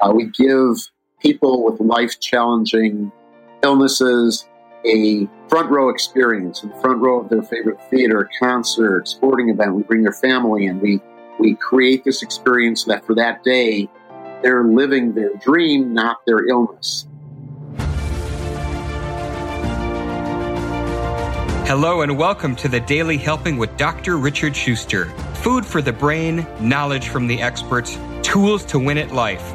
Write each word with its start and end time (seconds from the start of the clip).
Uh, 0.00 0.10
we 0.14 0.24
give 0.24 0.76
people 1.20 1.62
with 1.62 1.78
life 1.78 2.18
challenging 2.20 3.12
illnesses 3.62 4.48
a 4.86 5.28
front 5.48 5.68
row 5.70 5.90
experience 5.90 6.62
in 6.62 6.70
the 6.70 6.74
front 6.76 7.02
row 7.02 7.20
of 7.20 7.28
their 7.28 7.42
favorite 7.42 7.78
theater, 7.90 8.26
concert, 8.38 9.06
sporting 9.06 9.50
event. 9.50 9.74
We 9.74 9.82
bring 9.82 10.02
their 10.02 10.14
family 10.14 10.66
and 10.68 10.80
we 10.80 11.00
we 11.38 11.54
create 11.54 12.02
this 12.02 12.22
experience 12.22 12.84
that 12.84 13.04
for 13.04 13.14
that 13.16 13.44
day 13.44 13.90
they're 14.42 14.64
living 14.64 15.12
their 15.12 15.34
dream, 15.34 15.92
not 15.92 16.24
their 16.24 16.48
illness. 16.48 17.06
Hello 21.68 22.00
and 22.00 22.16
welcome 22.16 22.56
to 22.56 22.68
the 22.68 22.80
Daily 22.80 23.18
Helping 23.18 23.58
with 23.58 23.76
Dr. 23.76 24.16
Richard 24.16 24.56
Schuster. 24.56 25.04
Food 25.34 25.66
for 25.66 25.82
the 25.82 25.92
brain, 25.92 26.46
knowledge 26.58 27.08
from 27.08 27.26
the 27.26 27.42
experts, 27.42 27.98
tools 28.22 28.64
to 28.64 28.78
win 28.78 28.96
at 28.96 29.12
life. 29.12 29.54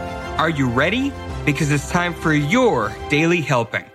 Are 0.37 0.49
you 0.49 0.67
ready? 0.67 1.13
Because 1.45 1.71
it's 1.71 1.89
time 1.91 2.13
for 2.13 2.33
your 2.33 2.91
daily 3.09 3.41
helping. 3.41 3.85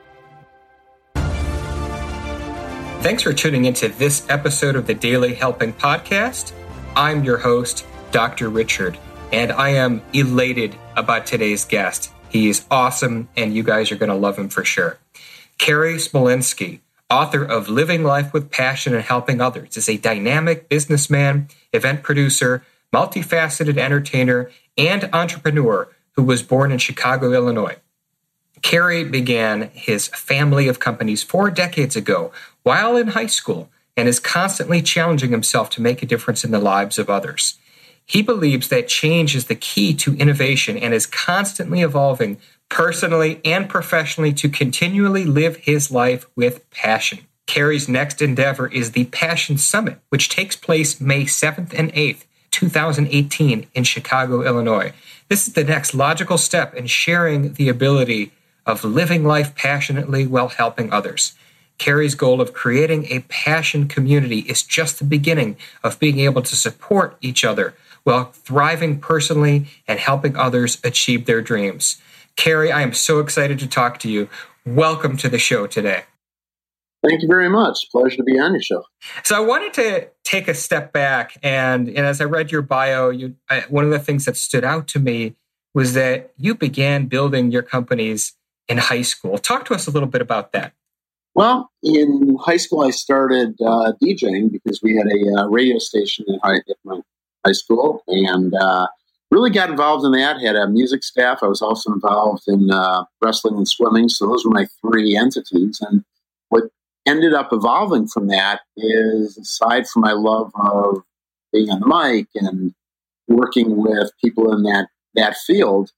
Thanks 3.03 3.23
for 3.23 3.33
tuning 3.33 3.65
into 3.65 3.89
this 3.89 4.29
episode 4.29 4.77
of 4.77 4.87
the 4.87 4.95
Daily 4.95 5.35
Helping 5.35 5.73
Podcast. 5.73 6.53
I'm 6.95 7.25
your 7.25 7.39
host, 7.39 7.85
Dr. 8.13 8.49
Richard, 8.49 8.99
and 9.33 9.51
I 9.51 9.71
am 9.71 10.03
elated 10.13 10.77
about 10.97 11.27
today's 11.27 11.65
guest. 11.65 12.13
He 12.29 12.49
is 12.49 12.65
awesome, 12.71 13.29
and 13.37 13.55
you 13.55 13.63
guys 13.63 13.91
are 13.91 13.97
going 13.97 14.11
to 14.11 14.15
love 14.15 14.39
him 14.39 14.49
for 14.49 14.65
sure. 14.65 14.99
Carey 15.59 15.95
Smolensky, 15.97 16.81
author 17.11 17.45
of 17.45 17.69
Living 17.69 18.03
Life 18.05 18.33
with 18.33 18.51
Passion 18.51 18.95
and 18.95 19.03
Helping 19.03 19.41
Others, 19.41 19.77
is 19.77 19.89
a 19.89 19.97
dynamic 19.97 20.69
businessman, 20.69 21.49
event 21.73 22.03
producer, 22.03 22.65
multifaceted 22.93 23.79
entertainer, 23.79 24.51
and 24.77 25.09
entrepreneur 25.13 25.89
who 26.17 26.23
was 26.23 26.43
born 26.43 26.73
in 26.73 26.79
Chicago, 26.79 27.33
Illinois. 27.33 27.77
Carey 28.63 29.05
began 29.05 29.71
his 29.75 30.09
family 30.09 30.67
of 30.67 30.81
companies 30.81 31.23
four 31.23 31.51
decades 31.51 31.95
ago 31.95 32.33
while 32.63 32.97
in 32.97 33.09
high 33.09 33.27
school 33.27 33.69
and 33.97 34.09
is 34.09 34.19
constantly 34.19 34.83
challenging 34.83 35.31
himself 35.31 35.71
to 35.71 35.83
make 35.83 36.03
a 36.03 36.07
difference 36.07 36.45
in 36.45 36.51
the 36.51 36.59
lives 36.59 36.99
of 36.99 37.09
others. 37.09 37.59
He 38.05 38.23
believes 38.23 38.69
that 38.69 38.89
change 38.89 39.35
is 39.35 39.47
the 39.47 39.55
key 39.55 39.95
to 39.95 40.17
innovation 40.17 40.77
and 40.77 40.95
is 40.95 41.07
constantly 41.07 41.83
evolving 41.83 42.39
personally 42.69 43.41
and 43.45 43.69
professionally 43.69 44.33
to 44.35 44.49
continually 44.49 45.25
live 45.25 45.57
his 45.57 45.91
life 45.91 46.27
with 46.37 46.69
passion. 46.71 47.21
Carey's 47.47 47.89
next 47.89 48.21
endeavor 48.21 48.67
is 48.69 48.93
the 48.93 49.05
Passion 49.07 49.57
Summit, 49.57 49.99
which 50.09 50.29
takes 50.29 50.57
place 50.57 51.01
May 51.01 51.25
7th 51.25 51.73
and 51.77 51.93
8th, 51.93 52.25
2018, 52.51 53.67
in 53.75 53.85
Chicago, 53.85 54.43
Illinois. 54.43 54.93
This 55.29 55.49
is 55.49 55.55
the 55.55 55.65
next 55.65 55.93
logical 55.93 56.39
step 56.39 56.73
in 56.75 56.87
sharing 56.87 57.55
the 57.55 57.69
ability 57.69 58.31
of 58.65 58.85
living 58.85 59.25
life 59.25 59.57
passionately 59.57 60.25
while 60.25 60.47
helping 60.47 60.93
others. 60.93 61.33
Carey's 61.79 62.15
goal 62.15 62.41
of 62.41 62.53
creating 62.53 63.07
a 63.07 63.25
passion 63.29 63.89
community 63.89 64.41
is 64.41 64.63
just 64.63 65.01
the 65.01 65.05
beginning 65.05 65.57
of 65.83 65.99
being 65.99 66.21
able 66.21 66.43
to 66.43 66.55
support 66.55 67.17
each 67.21 67.45
other 67.45 67.75
while 68.05 68.27
thriving 68.27 69.01
personally 69.01 69.67
and 69.89 69.99
helping 69.99 70.37
others 70.37 70.79
achieve 70.85 71.27
their 71.27 71.43
dreams. 71.43 72.01
Carey, 72.37 72.71
I 72.71 72.83
am 72.83 72.95
so 72.95 73.19
excited 73.19 73.59
to 73.59 73.67
talk 73.67 73.99
to 74.01 74.09
you. 74.09 74.29
Welcome 74.65 75.17
to 75.17 75.29
the 75.29 75.41
show 75.41 75.67
today. 75.67 76.05
Thank 77.09 77.23
you 77.23 77.29
very 77.29 77.49
much. 77.49 77.91
Pleasure 77.93 78.17
to 78.17 78.23
be 78.25 78.39
on 78.39 78.53
your 78.53 78.63
show. 78.63 78.85
So 79.23 79.37
I 79.37 79.41
wanted 79.41 79.73
to 79.75 80.09
take 80.25 80.49
a 80.49 80.55
step 80.55 80.93
back, 80.93 81.37
and, 81.43 81.89
and 81.89 81.99
as 81.99 82.21
I 82.21 82.25
read 82.25 82.51
your 82.51 82.63
bio, 82.63 83.11
you 83.11 83.37
I, 83.49 83.61
one 83.69 83.85
of 83.85 83.91
the 83.91 83.99
things 83.99 84.25
that 84.25 84.37
stood 84.37 84.65
out 84.65 84.89
to 84.89 84.99
me 84.99 85.37
was 85.75 85.93
that 85.95 86.33
you 86.37 86.55
began 86.55 87.07
building 87.07 87.51
your 87.51 87.63
companies 87.63 88.33
in 88.69 88.79
high 88.79 89.03
school. 89.03 89.39
Talk 89.39 89.67
to 89.67 89.75
us 89.75 89.87
a 89.87 89.91
little 89.91 90.09
bit 90.09 90.23
about 90.23 90.53
that. 90.53 90.73
Well, 91.35 91.71
in 91.83 92.39
high 92.41 92.57
school, 92.57 92.81
I 92.81 92.91
started 92.91 93.61
uh, 93.61 93.93
DJing 94.03 94.51
because 94.51 94.81
we 94.83 94.97
had 94.97 95.07
a 95.07 95.41
uh, 95.41 95.49
radio 95.49 95.79
station 95.79 96.25
in 96.29 96.41
high, 96.43 96.57
at 96.57 96.77
my 96.83 97.01
high 97.45 97.53
school 97.53 98.03
and 98.09 98.55
uh, 98.55 98.87
really 99.31 99.51
got 99.51 99.69
involved 99.69 100.05
in 100.07 100.13
that. 100.13 100.41
Had 100.41 100.57
a 100.57 100.67
music 100.67 101.05
staff. 101.05 101.41
I 101.43 101.47
was 101.47 101.61
also 101.61 101.93
involved 101.93 102.45
in 102.47 102.71
uh, 102.71 103.05
wrestling 103.23 103.57
and 103.57 103.69
swimming. 103.69 104.09
So 104.09 104.27
those 104.27 104.47
were 104.47 104.51
my 104.51 104.67
three 104.81 105.15
entities. 105.15 105.79
And 105.83 106.05
what 106.49 106.65
ended 107.07 107.35
up 107.35 107.49
evolving 107.53 108.09
from 108.09 108.29
that 108.29 108.61
is, 108.77 109.37
aside 109.37 109.87
from 109.87 110.03
my 110.03 110.13
love 110.13 110.51
of 110.55 111.03
being 111.53 111.71
on 111.71 111.81
the 111.81 111.87
mic 111.87 112.29
and 112.35 112.75
working 113.29 113.77
with 113.77 114.11
people 114.23 114.53
in 114.53 114.63
that 114.65 114.89
that 115.15 115.37
field, 115.37 115.91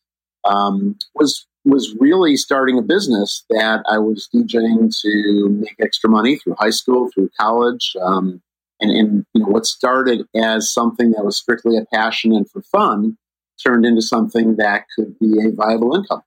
um, 0.44 0.96
was 1.14 1.46
was 1.64 1.94
really 1.98 2.36
starting 2.36 2.78
a 2.78 2.82
business 2.82 3.44
that 3.50 3.82
I 3.90 3.98
was 3.98 4.28
DJing 4.34 4.94
to 5.02 5.48
make 5.48 5.76
extra 5.80 6.08
money 6.08 6.36
through 6.36 6.56
high 6.58 6.70
school, 6.70 7.10
through 7.12 7.30
college. 7.38 7.94
Um, 8.00 8.40
and, 8.80 8.90
and 8.90 9.26
you 9.34 9.42
know 9.42 9.48
what 9.48 9.66
started 9.66 10.26
as 10.36 10.72
something 10.72 11.10
that 11.12 11.24
was 11.24 11.36
strictly 11.36 11.76
a 11.76 11.84
passion 11.92 12.32
and 12.32 12.48
for 12.48 12.62
fun 12.62 13.18
turned 13.64 13.84
into 13.84 14.02
something 14.02 14.56
that 14.56 14.84
could 14.94 15.18
be 15.18 15.34
a 15.44 15.50
viable 15.50 15.96
income. 15.96 16.22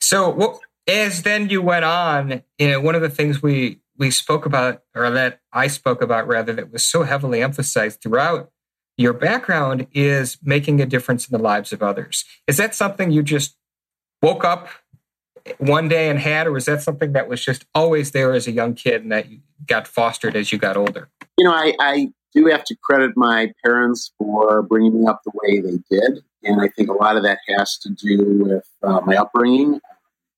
So, 0.00 0.30
well, 0.30 0.60
as 0.90 1.22
then 1.22 1.48
you 1.48 1.62
went 1.62 1.84
on, 1.84 2.42
you 2.58 2.70
know, 2.70 2.80
one 2.80 2.94
of 2.94 3.02
the 3.02 3.10
things 3.10 3.42
we 3.42 3.80
we 3.96 4.10
spoke 4.10 4.46
about, 4.46 4.82
or 4.94 5.10
that 5.10 5.40
I 5.52 5.66
spoke 5.66 6.00
about 6.00 6.26
rather, 6.26 6.54
that 6.54 6.72
was 6.72 6.84
so 6.84 7.02
heavily 7.02 7.42
emphasized 7.42 8.00
throughout 8.00 8.50
your 8.96 9.12
background 9.12 9.86
is 9.92 10.38
making 10.42 10.80
a 10.80 10.86
difference 10.86 11.28
in 11.28 11.36
the 11.36 11.42
lives 11.42 11.72
of 11.72 11.82
others. 11.82 12.24
Is 12.46 12.56
that 12.56 12.74
something 12.74 13.10
you 13.10 13.22
just 13.22 13.56
woke 14.22 14.44
up 14.44 14.68
one 15.58 15.88
day 15.88 16.08
and 16.08 16.18
had, 16.18 16.46
or 16.46 16.52
was 16.52 16.66
that 16.66 16.82
something 16.82 17.12
that 17.12 17.28
was 17.28 17.44
just 17.44 17.64
always 17.74 18.10
there 18.10 18.32
as 18.32 18.46
a 18.46 18.52
young 18.52 18.74
kid 18.74 19.02
and 19.02 19.12
that 19.12 19.30
you 19.30 19.40
got 19.66 19.86
fostered 19.86 20.36
as 20.36 20.52
you 20.52 20.58
got 20.58 20.76
older? 20.76 21.08
You 21.38 21.44
know, 21.44 21.52
I, 21.52 21.74
I 21.78 22.08
do 22.34 22.46
have 22.46 22.64
to 22.64 22.76
credit 22.82 23.12
my 23.16 23.52
parents 23.64 24.12
for 24.18 24.62
bringing 24.62 25.00
me 25.00 25.06
up 25.06 25.22
the 25.24 25.32
way 25.42 25.60
they 25.60 25.78
did. 25.90 26.22
And 26.42 26.60
I 26.60 26.68
think 26.68 26.88
a 26.88 26.94
lot 26.94 27.16
of 27.16 27.22
that 27.22 27.38
has 27.48 27.78
to 27.78 27.90
do 27.90 28.44
with 28.44 28.68
uh, 28.82 29.00
my 29.00 29.16
upbringing 29.16 29.80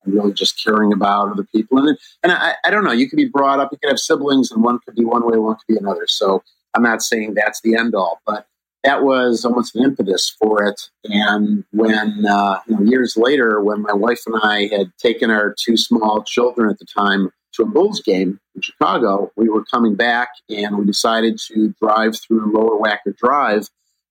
and 0.05 0.15
really 0.15 0.33
just 0.33 0.63
caring 0.63 0.93
about 0.93 1.31
other 1.31 1.45
people. 1.45 1.79
And, 1.79 1.99
and 2.23 2.33
I, 2.33 2.55
I 2.65 2.71
don't 2.71 2.85
know, 2.85 2.93
you 2.93 3.09
could 3.09 3.17
be 3.17 3.29
brought 3.29 3.61
up, 3.61 3.71
you 3.73 3.79
could 3.79 3.91
have 3.91 3.99
siblings, 3.99 4.51
and 4.51 4.63
one 4.63 4.79
could 4.85 4.95
be 4.95 5.05
one 5.05 5.27
way, 5.27 5.39
one 5.39 5.57
could 5.57 5.75
be 5.75 5.79
another. 5.79 6.07
So 6.07 6.43
I'm 6.75 6.83
not 6.83 7.03
saying 7.03 7.35
that's 7.35 7.61
the 7.61 7.77
end 7.77 7.95
all, 7.95 8.21
but 8.27 8.47
that 8.85 9.03
was 9.03 9.45
almost 9.45 9.77
an 9.77 9.85
impetus 9.85 10.35
for 10.41 10.65
it. 10.65 10.91
And 11.05 11.65
when, 11.71 12.27
uh, 12.27 12.61
you 12.67 12.77
know, 12.77 12.83
years 12.83 13.17
later, 13.17 13.63
when 13.63 13.83
my 13.83 13.93
wife 13.93 14.23
and 14.27 14.37
I 14.43 14.69
had 14.75 14.93
taken 14.99 15.31
our 15.31 15.55
two 15.57 15.77
small 15.77 16.25
children 16.25 16.69
at 16.69 16.79
the 16.79 16.87
time 16.87 17.31
to 17.55 17.63
a 17.63 17.67
Bulls 17.67 18.01
game 18.01 18.41
in 18.55 18.63
Chicago, 18.63 19.31
we 19.37 19.49
were 19.49 19.65
coming 19.65 19.95
back 19.95 20.31
and 20.49 20.79
we 20.79 20.85
decided 20.85 21.39
to 21.49 21.75
drive 21.81 22.19
through 22.19 22.53
Lower 22.53 22.79
Wacker 22.79 23.17
Drive, 23.17 23.69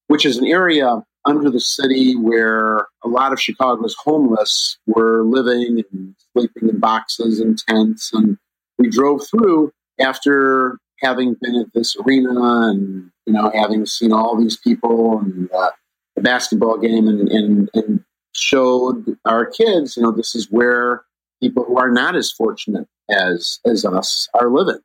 which 0.07 0.25
is 0.25 0.38
an 0.38 0.46
area 0.46 1.03
under 1.26 1.50
the 1.50 1.59
city 1.59 2.16
where 2.16 2.88
a 3.04 3.08
lot 3.08 3.32
of 3.32 3.42
Chicago's 3.42 3.96
homeless 4.04 4.78
were 4.88 5.24
living 5.24 5.84
and 5.92 6.16
sleeping 6.34 6.69
in 6.69 6.80
boxes 6.80 7.40
and 7.40 7.57
tents. 7.57 8.12
And 8.13 8.38
we 8.78 8.90
drove 8.90 9.22
through 9.30 9.72
after 10.00 10.80
having 11.01 11.36
been 11.42 11.56
at 11.56 11.74
this 11.74 11.95
arena 12.06 12.69
and 12.69 13.12
you 13.25 13.34
know 13.34 13.51
having 13.54 13.86
seen 13.86 14.12
all 14.12 14.40
these 14.40 14.57
people 14.57 15.19
and 15.19 15.50
uh, 15.51 15.72
the 16.16 16.22
basketball 16.22 16.78
game 16.78 17.07
and, 17.07 17.30
and, 17.30 17.69
and 17.74 18.04
showed 18.34 19.18
our 19.25 19.45
kids 19.45 19.98
you 19.98 20.04
know 20.04 20.12
this 20.12 20.36
is 20.36 20.48
where 20.51 21.04
people 21.42 21.63
who 21.63 21.78
are 21.78 21.92
not 21.92 22.16
as 22.16 22.31
fortunate 22.31 22.88
as 23.10 23.60
as 23.66 23.84
us 23.84 24.30
are 24.34 24.50
living 24.50 24.80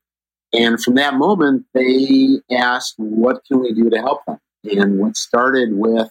and 0.53 0.83
from 0.83 0.95
that 0.95 1.15
moment 1.15 1.65
they 1.75 2.39
asked 2.51 2.95
what 2.97 3.43
can 3.47 3.61
we 3.61 3.73
do 3.73 3.89
to 3.89 3.99
help 3.99 4.25
them 4.27 4.39
and 4.65 4.99
what 4.99 5.17
started 5.17 5.71
with 5.73 6.11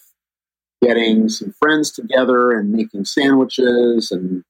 getting 0.81 1.30
some 1.30 1.54
friends 1.60 1.92
together 1.92 2.51
and 2.51 2.72
making 2.72 3.06
sandwiches 3.06 4.12
and 4.12 4.44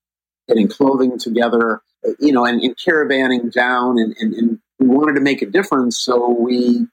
getting 0.48 0.68
clothing 0.68 1.18
together 1.18 1.82
you 2.20 2.32
know 2.32 2.46
and, 2.46 2.62
and 2.62 2.76
caravanning 2.78 3.52
down 3.52 3.98
and, 3.98 4.16
and, 4.20 4.34
and 4.34 4.60
we 4.80 4.88
wanted 4.88 5.14
to 5.14 5.22
make 5.22 5.42
a 5.42 5.46
difference, 5.46 6.00
so 6.00 6.30
we 6.30 6.88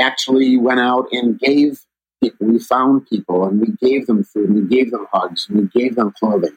actually 0.00 0.56
went 0.56 0.80
out 0.80 1.06
and 1.12 1.38
gave 1.38 1.80
people, 2.22 2.46
we 2.46 2.58
found 2.58 3.06
people, 3.06 3.46
and 3.46 3.60
we 3.60 3.68
gave 3.88 4.06
them 4.06 4.24
food, 4.24 4.50
and 4.50 4.68
we 4.68 4.76
gave 4.76 4.90
them 4.90 5.06
hugs, 5.12 5.46
and 5.48 5.58
we 5.58 5.80
gave 5.80 5.94
them 5.94 6.12
clothing. 6.18 6.56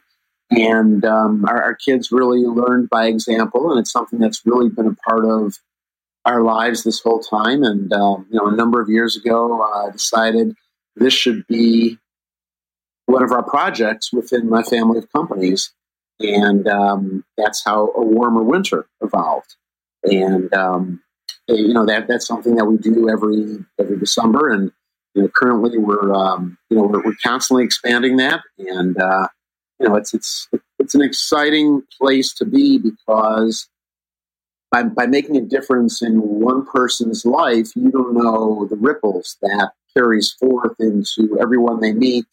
And 0.50 1.04
um, 1.06 1.46
our, 1.46 1.62
our, 1.62 1.76
kids 1.76 2.12
really 2.12 2.40
learned 2.40 2.90
by 2.90 3.08
example, 3.08 3.70
and 3.70 3.80
it's 3.80 3.92
something 3.92 4.20
that's 4.20 4.46
really 4.46 4.70
been 4.70 4.88
a 4.88 4.96
part 5.10 5.26
of 5.26 5.60
our 6.24 6.42
lives 6.42 6.84
this 6.84 7.02
whole 7.02 7.20
time. 7.20 7.64
And 7.64 7.92
uh, 7.92 8.18
you 8.30 8.40
know, 8.40 8.48
a 8.48 8.56
number 8.56 8.82
of 8.82 8.90
years 8.90 9.18
ago, 9.18 9.62
I 9.62 9.88
uh, 9.88 9.92
decided 9.92 10.56
this 11.00 11.14
should 11.14 11.46
be 11.48 11.98
one 13.06 13.24
of 13.24 13.32
our 13.32 13.44
projects 13.44 14.12
within 14.12 14.50
my 14.50 14.64
family 14.64 14.98
of 14.98 15.12
companies, 15.12 15.72
and 16.20 16.68
um, 16.68 17.24
that's 17.38 17.64
how 17.64 17.92
a 17.96 18.04
warmer 18.04 18.44
winter 18.44 18.88
evolved. 19.02 19.56
And 20.04 20.54
um, 20.54 21.02
you 21.48 21.74
know 21.74 21.86
that 21.86 22.08
that's 22.08 22.28
something 22.28 22.56
that 22.56 22.66
we 22.66 22.78
do 22.78 23.10
every 23.10 23.58
every 23.80 23.98
December, 23.98 24.50
and 24.50 24.72
you 25.14 25.24
know, 25.24 25.30
currently 25.30 25.78
we're 25.78 26.14
um, 26.14 26.58
you 26.70 26.78
know 26.78 26.84
we're, 26.84 27.04
we're, 27.04 27.16
constantly 27.26 27.64
expanding 27.64 28.18
that, 28.18 28.42
and 28.58 28.98
uh, 28.98 29.28
you 29.80 29.88
know, 29.88 29.96
it's 29.96 30.14
it's 30.14 30.48
it's 30.80 30.96
an 30.96 31.02
exciting 31.02 31.84
place 32.00 32.34
to 32.36 32.46
be 32.46 32.78
because 32.78 33.68
by 34.72 34.84
by 34.84 35.06
making 35.06 35.38
a 35.38 35.42
difference 35.42 36.02
in 36.02 36.20
one 36.20 36.66
person's 36.66 37.26
life, 37.26 37.76
you 37.76 37.92
don't 37.92 38.16
know 38.16 38.68
the 38.70 38.76
ripples 38.76 39.38
that 39.42 39.72
carries 39.98 40.32
forth 40.40 40.76
into 40.80 41.38
everyone 41.42 41.80
they 41.80 41.94
meet 41.94 42.28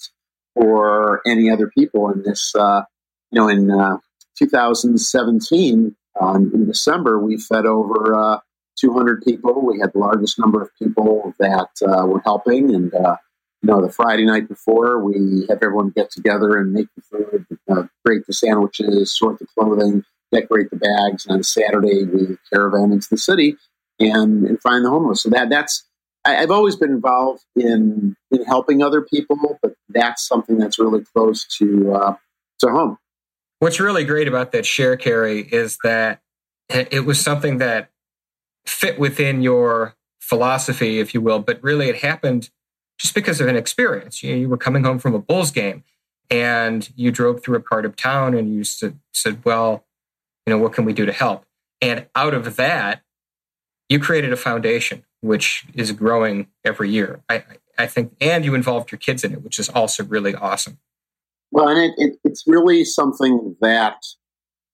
or 0.55 1.21
any 1.27 1.51
other 1.51 1.71
people. 1.77 2.11
In 2.11 2.23
this, 2.23 2.55
uh, 2.55 2.83
you 3.31 3.41
know, 3.41 3.49
in 3.49 3.71
uh, 3.71 3.99
2017, 4.39 5.97
um, 6.21 6.53
in 6.55 6.67
December, 6.67 7.19
we 7.19 7.39
fed 7.39 7.67
over 7.67 8.15
uh, 8.15 8.39
200 8.79 9.23
people. 9.23 9.65
We 9.65 9.81
had 9.81 9.93
the 9.93 9.99
largest 9.99 10.39
number 10.39 10.63
of 10.63 10.71
people 10.79 11.35
that 11.39 11.71
uh, 11.83 12.07
were 12.07 12.21
helping, 12.25 12.75
and 12.75 12.93
uh, 12.95 13.17
you 13.63 13.69
know, 13.69 13.81
the 13.81 13.91
Friday 13.91 14.27
night 14.27 14.49
before, 14.49 15.03
we 15.03 15.47
have 15.49 15.59
everyone 15.63 15.91
get 15.91 16.11
together 16.11 16.59
and 16.59 16.73
make 16.73 16.89
the 16.97 17.03
food, 17.03 17.47
uh, 17.71 17.85
create 18.05 18.27
the 18.27 18.35
sandwiches, 18.35 19.17
sort 19.17 19.39
the 19.39 19.47
clothing, 19.59 20.05
decorate 20.31 20.71
the 20.71 20.77
bags, 20.77 21.25
and 21.27 21.37
on 21.37 21.43
Saturday 21.43 22.05
we 22.05 22.37
caravan 22.53 22.93
into 22.93 23.09
the 23.11 23.17
city 23.17 23.57
and, 23.99 24.45
and 24.45 24.61
find 24.61 24.85
the 24.85 24.91
homeless. 24.91 25.23
So 25.23 25.31
that 25.31 25.49
that's 25.49 25.85
I, 26.25 26.35
have 26.35 26.51
always 26.51 26.77
been 26.77 26.91
involved 26.91 27.45
in 27.57 28.17
in 28.31 28.45
helping 28.45 28.83
other 28.83 29.03
people, 29.03 29.59
but 29.63 29.75
that's 29.89 30.27
something 30.27 30.59
that's 30.59 30.79
really 30.79 31.05
close 31.15 31.47
to 31.59 31.93
uh, 31.93 32.17
to 32.61 32.71
home. 32.71 32.99
What's 33.59 33.81
really 33.81 34.05
great 34.05 34.29
about 34.29 34.53
that 34.53 34.67
share 34.67 34.97
Carey 34.97 35.41
is 35.41 35.79
that 35.85 36.21
it 36.69 37.05
was 37.05 37.21
something 37.21 37.59
that 37.59 37.91
fit 38.67 38.99
within 38.99 39.43
your 39.43 39.95
philosophy, 40.21 40.99
if 40.99 41.15
you 41.15 41.21
will, 41.21 41.39
but 41.39 41.63
really 41.63 41.89
it 41.89 41.97
happened 41.97 42.51
just 42.99 43.15
because 43.15 43.41
of 43.41 43.49
an 43.49 43.57
experience. 43.57 44.23
You, 44.23 44.31
know, 44.31 44.37
you 44.37 44.49
were 44.49 44.57
coming 44.57 44.85
home 44.85 44.99
from 44.99 45.15
a 45.15 45.19
Bulls 45.19 45.51
game 45.51 45.85
and 46.31 46.89
you 46.97 47.11
drove 47.11 47.43
through 47.43 47.57
a 47.57 47.61
part 47.61 47.85
of 47.85 47.97
town 47.97 48.35
and 48.35 48.53
you 48.53 48.65
said, 48.65 48.99
said, 49.13 49.45
well, 49.45 49.85
you 50.47 50.53
know, 50.53 50.59
what 50.59 50.73
can 50.73 50.85
we 50.85 50.93
do 50.93 51.05
to 51.07 51.13
help? 51.13 51.45
And 51.81 52.07
out 52.15 52.35
of 52.35 52.57
that, 52.57 53.03
you 53.89 53.99
created 53.99 54.33
a 54.33 54.37
foundation 54.37 55.05
which 55.25 55.67
is 55.75 55.93
growing 55.93 56.49
every 56.65 56.91
year. 56.91 57.21
I, 57.29 57.45
I 57.79 57.87
think, 57.87 58.15
and 58.21 58.45
you 58.45 58.55
involved 58.55 58.93
your 58.93 58.99
kids 58.99 59.25
in 59.25 59.33
it, 59.33 59.43
which 59.43 59.59
is 59.59 59.69
also 59.69 60.05
really 60.05 60.35
awesome. 60.35 60.79
Well, 61.51 61.69
and 61.69 61.79
it, 61.79 61.95
it, 61.97 62.19
it's 62.25 62.45
really 62.47 62.85
something 62.85 63.57
that 63.61 63.97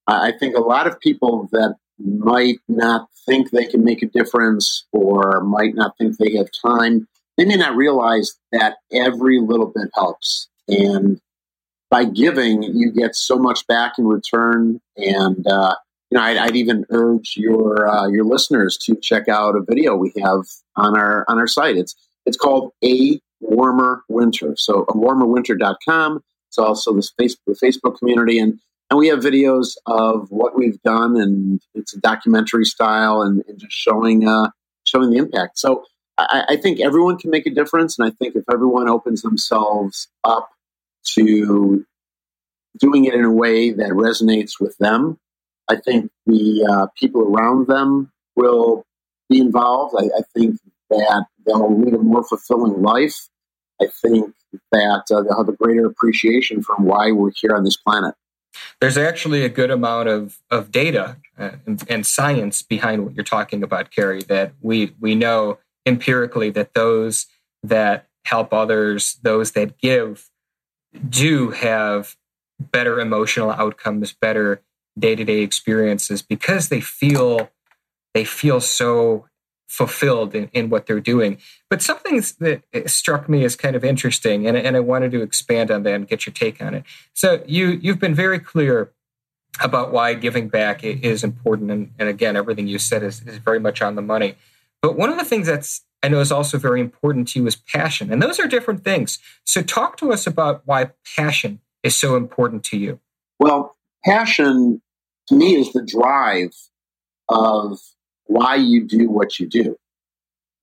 I 0.07 0.33
think 0.33 0.57
a 0.57 0.61
lot 0.61 0.87
of 0.87 1.01
people 1.01 1.49
that 1.53 1.77
might 1.99 2.59
not 2.69 3.09
think 3.27 3.51
they 3.51 3.67
can 3.67 3.85
make 3.85 4.03
a 4.03 4.07
difference 4.07 4.87
or 4.93 5.43
might 5.43 5.75
not 5.75 5.97
think 5.99 6.17
they 6.17 6.37
have 6.37 6.49
time 6.65 7.07
they 7.41 7.47
may 7.47 7.57
not 7.57 7.75
realize 7.75 8.35
that 8.53 8.77
every 8.93 9.41
little 9.41 9.73
bit 9.75 9.89
helps. 9.95 10.51
And 10.69 11.19
by 11.91 12.05
giving, 12.05 12.63
you 12.63 12.93
get 12.93 13.15
so 13.15 13.39
much 13.39 13.67
back 13.67 13.95
in 13.99 14.07
return. 14.07 14.79
And 14.99 15.47
uh, 15.47 15.75
you 16.11 16.19
know, 16.19 16.25
I'd, 16.25 16.37
I'd, 16.37 16.57
even 16.57 16.85
urge 16.91 17.35
your 17.37 17.89
uh, 17.89 18.09
your 18.09 18.25
listeners 18.25 18.77
to 18.87 18.97
check 18.97 19.29
out 19.29 19.57
a 19.57 19.63
video 19.63 19.95
we 19.95 20.13
have 20.23 20.43
on 20.77 20.99
our 20.99 21.25
on 21.29 21.39
our 21.39 21.47
site. 21.47 21.77
It's 21.77 21.95
it's 22.27 22.37
called 22.37 22.73
A 22.85 23.21
Warmer 23.41 24.03
Winter. 24.09 24.55
So 24.57 24.83
a 24.83 24.93
warmerwinter.com. 24.93 26.23
It's 26.49 26.59
also 26.59 26.93
the 26.95 27.09
Facebook, 27.21 27.37
the 27.47 27.55
Facebook 27.55 27.99
community, 27.99 28.39
and 28.39 28.59
and 28.91 28.99
we 28.99 29.07
have 29.09 29.21
videos 29.21 29.77
of 29.87 30.31
what 30.31 30.59
we've 30.59 30.83
done, 30.83 31.17
and 31.17 31.61
it's 31.75 31.95
a 31.95 32.01
documentary 32.01 32.65
style, 32.65 33.23
and, 33.23 33.45
and 33.47 33.61
just 33.61 33.73
showing 33.73 34.27
uh, 34.27 34.51
showing 34.85 35.11
the 35.11 35.19
impact. 35.19 35.59
So 35.59 35.85
I, 36.19 36.45
I 36.51 36.57
think 36.57 36.81
everyone 36.81 37.19
can 37.19 37.31
make 37.31 37.47
a 37.47 37.51
difference. 37.51 37.99
And 37.99 38.09
I 38.09 38.11
think 38.11 38.35
if 38.35 38.45
everyone 38.53 38.89
opens 38.89 39.23
themselves 39.23 40.09
up 40.25 40.51
to 41.15 41.85
doing 42.79 43.05
it 43.05 43.15
in 43.15 43.25
a 43.25 43.33
way 43.33 43.71
that 43.71 43.91
resonates 43.91 44.61
with 44.61 44.77
them, 44.79 45.19
I 45.71 45.77
think 45.77 46.11
the 46.27 46.67
uh, 46.69 46.87
people 46.99 47.23
around 47.23 47.69
them 47.69 48.11
will 48.35 48.85
be 49.29 49.39
involved. 49.39 49.95
I, 49.97 50.07
I, 50.19 50.23
think 50.35 50.59
that 50.91 51.27
they'll 51.47 51.81
lead 51.81 51.95
a 51.95 51.99
more 51.99 52.25
fulfilling 52.25 52.83
life. 52.83 53.29
I 53.81 53.87
think 54.03 54.35
that 54.73 55.05
uh, 55.13 55.23
they'll 55.23 55.37
have 55.37 55.49
a 55.49 55.53
greater 55.53 55.87
appreciation 55.87 56.63
for 56.63 56.75
why 56.77 57.13
we're 57.13 57.31
here 57.41 57.55
on 57.55 57.63
this 57.63 57.77
planet. 57.77 58.17
There's 58.81 58.99
actually 58.99 59.45
a 59.45 59.49
good 59.49 59.71
amount 59.71 60.09
of, 60.09 60.39
of 60.51 60.73
data 60.73 61.19
uh, 61.39 61.53
and, 61.67 61.85
and, 61.89 62.05
science 62.05 62.63
behind 62.63 63.05
what 63.05 63.15
you're 63.15 63.23
talking 63.23 63.63
about, 63.63 63.93
Carey, 63.93 64.23
that 64.25 64.55
we, 64.61 64.93
we 64.99 65.15
know 65.15 65.59
empirically 65.87 66.51
that 66.51 66.75
those 66.75 67.27
that 67.63 68.09
help 68.25 68.53
others, 68.53 69.19
those 69.23 69.53
that 69.53 69.79
give, 69.79 70.29
do 71.09 71.51
have 71.51 72.17
better 72.59 72.99
emotional 72.99 73.53
outcomes, 73.53 74.13
better 74.13 74.63
day-to-day 75.01 75.41
experiences 75.41 76.23
because 76.23 76.69
they 76.69 76.81
feel 76.81 77.51
they 78.15 78.25
feel 78.25 78.61
so 78.61 79.27
fulfilled 79.69 80.35
in, 80.35 80.49
in 80.53 80.69
what 80.69 80.87
they're 80.87 81.01
doing. 81.01 81.39
But 81.69 81.81
something 81.81 82.23
that 82.41 82.63
eh, 82.73 82.83
struck 82.87 83.29
me 83.29 83.45
as 83.45 83.55
kind 83.55 83.77
of 83.77 83.85
interesting, 83.85 84.47
and, 84.47 84.57
and 84.57 84.77
I 84.77 84.81
wanted 84.81 85.13
to 85.13 85.23
expand 85.23 85.71
on 85.71 85.85
that 85.85 85.95
and 85.95 86.09
get 86.09 86.27
your 86.27 86.33
take 86.33 86.61
on 86.61 86.75
it. 86.75 86.85
So 87.15 87.43
you 87.47 87.79
you've 87.83 88.01
been 88.01 88.15
very 88.15 88.39
clear 88.41 88.93
about 89.61 89.93
why 89.93 90.15
giving 90.15 90.49
back 90.49 90.83
is 90.85 91.25
important, 91.25 91.71
and, 91.71 91.93
and 91.99 92.09
again, 92.09 92.37
everything 92.37 92.67
you 92.67 92.79
said 92.79 93.03
is, 93.03 93.23
is 93.23 93.39
very 93.39 93.61
much 93.61 93.81
on 93.81 93.95
the 93.95 94.03
money. 94.03 94.37
But 94.83 94.97
one 94.97 95.11
of 95.11 95.19
the 95.19 95.25
things 95.25 95.47
that's 95.47 95.83
I 96.03 96.09
know 96.09 96.21
is 96.21 96.33
also 96.33 96.59
very 96.59 96.81
important 96.81 97.29
to 97.29 97.41
you 97.41 97.47
is 97.47 97.57
passion. 97.57 98.13
And 98.13 98.23
those 98.23 98.41
are 98.41 98.47
different 98.47 98.85
things. 98.85 99.19
So 99.45 99.63
talk 99.63 99.97
to 99.99 100.13
us 100.13 100.27
about 100.27 100.63
why 100.65 100.91
passion 101.17 101.61
is 101.83 101.95
so 101.95 102.17
important 102.17 102.65
to 102.65 102.79
you. 102.79 103.01
Well, 103.39 103.77
passion 104.05 104.81
to 105.31 105.37
me 105.37 105.55
is 105.55 105.73
the 105.73 105.83
drive 105.83 106.53
of 107.29 107.79
why 108.25 108.57
you 108.57 108.85
do 108.85 109.09
what 109.09 109.39
you 109.39 109.49
do. 109.49 109.77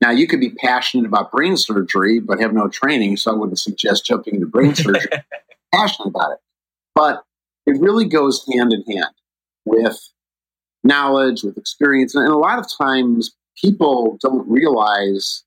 Now, 0.01 0.11
you 0.11 0.27
could 0.27 0.41
be 0.41 0.51
passionate 0.51 1.07
about 1.07 1.31
brain 1.31 1.55
surgery, 1.55 2.19
but 2.19 2.39
have 2.39 2.53
no 2.53 2.67
training, 2.67 3.17
so 3.17 3.31
I 3.31 3.35
wouldn't 3.35 3.59
suggest 3.59 4.05
jumping 4.05 4.35
into 4.35 4.45
brain 4.45 4.75
surgery. 4.75 5.09
passionate 5.73 6.09
about 6.09 6.33
it. 6.33 6.39
But 6.93 7.23
it 7.65 7.79
really 7.79 8.05
goes 8.05 8.45
hand 8.53 8.73
in 8.73 8.83
hand 8.83 9.13
with 9.65 9.97
knowledge, 10.83 11.43
with 11.43 11.57
experience. 11.57 12.13
And 12.13 12.27
a 12.27 12.37
lot 12.37 12.59
of 12.59 12.67
times 12.69 13.35
people 13.61 14.19
don't 14.21 14.47
realize 14.49 15.43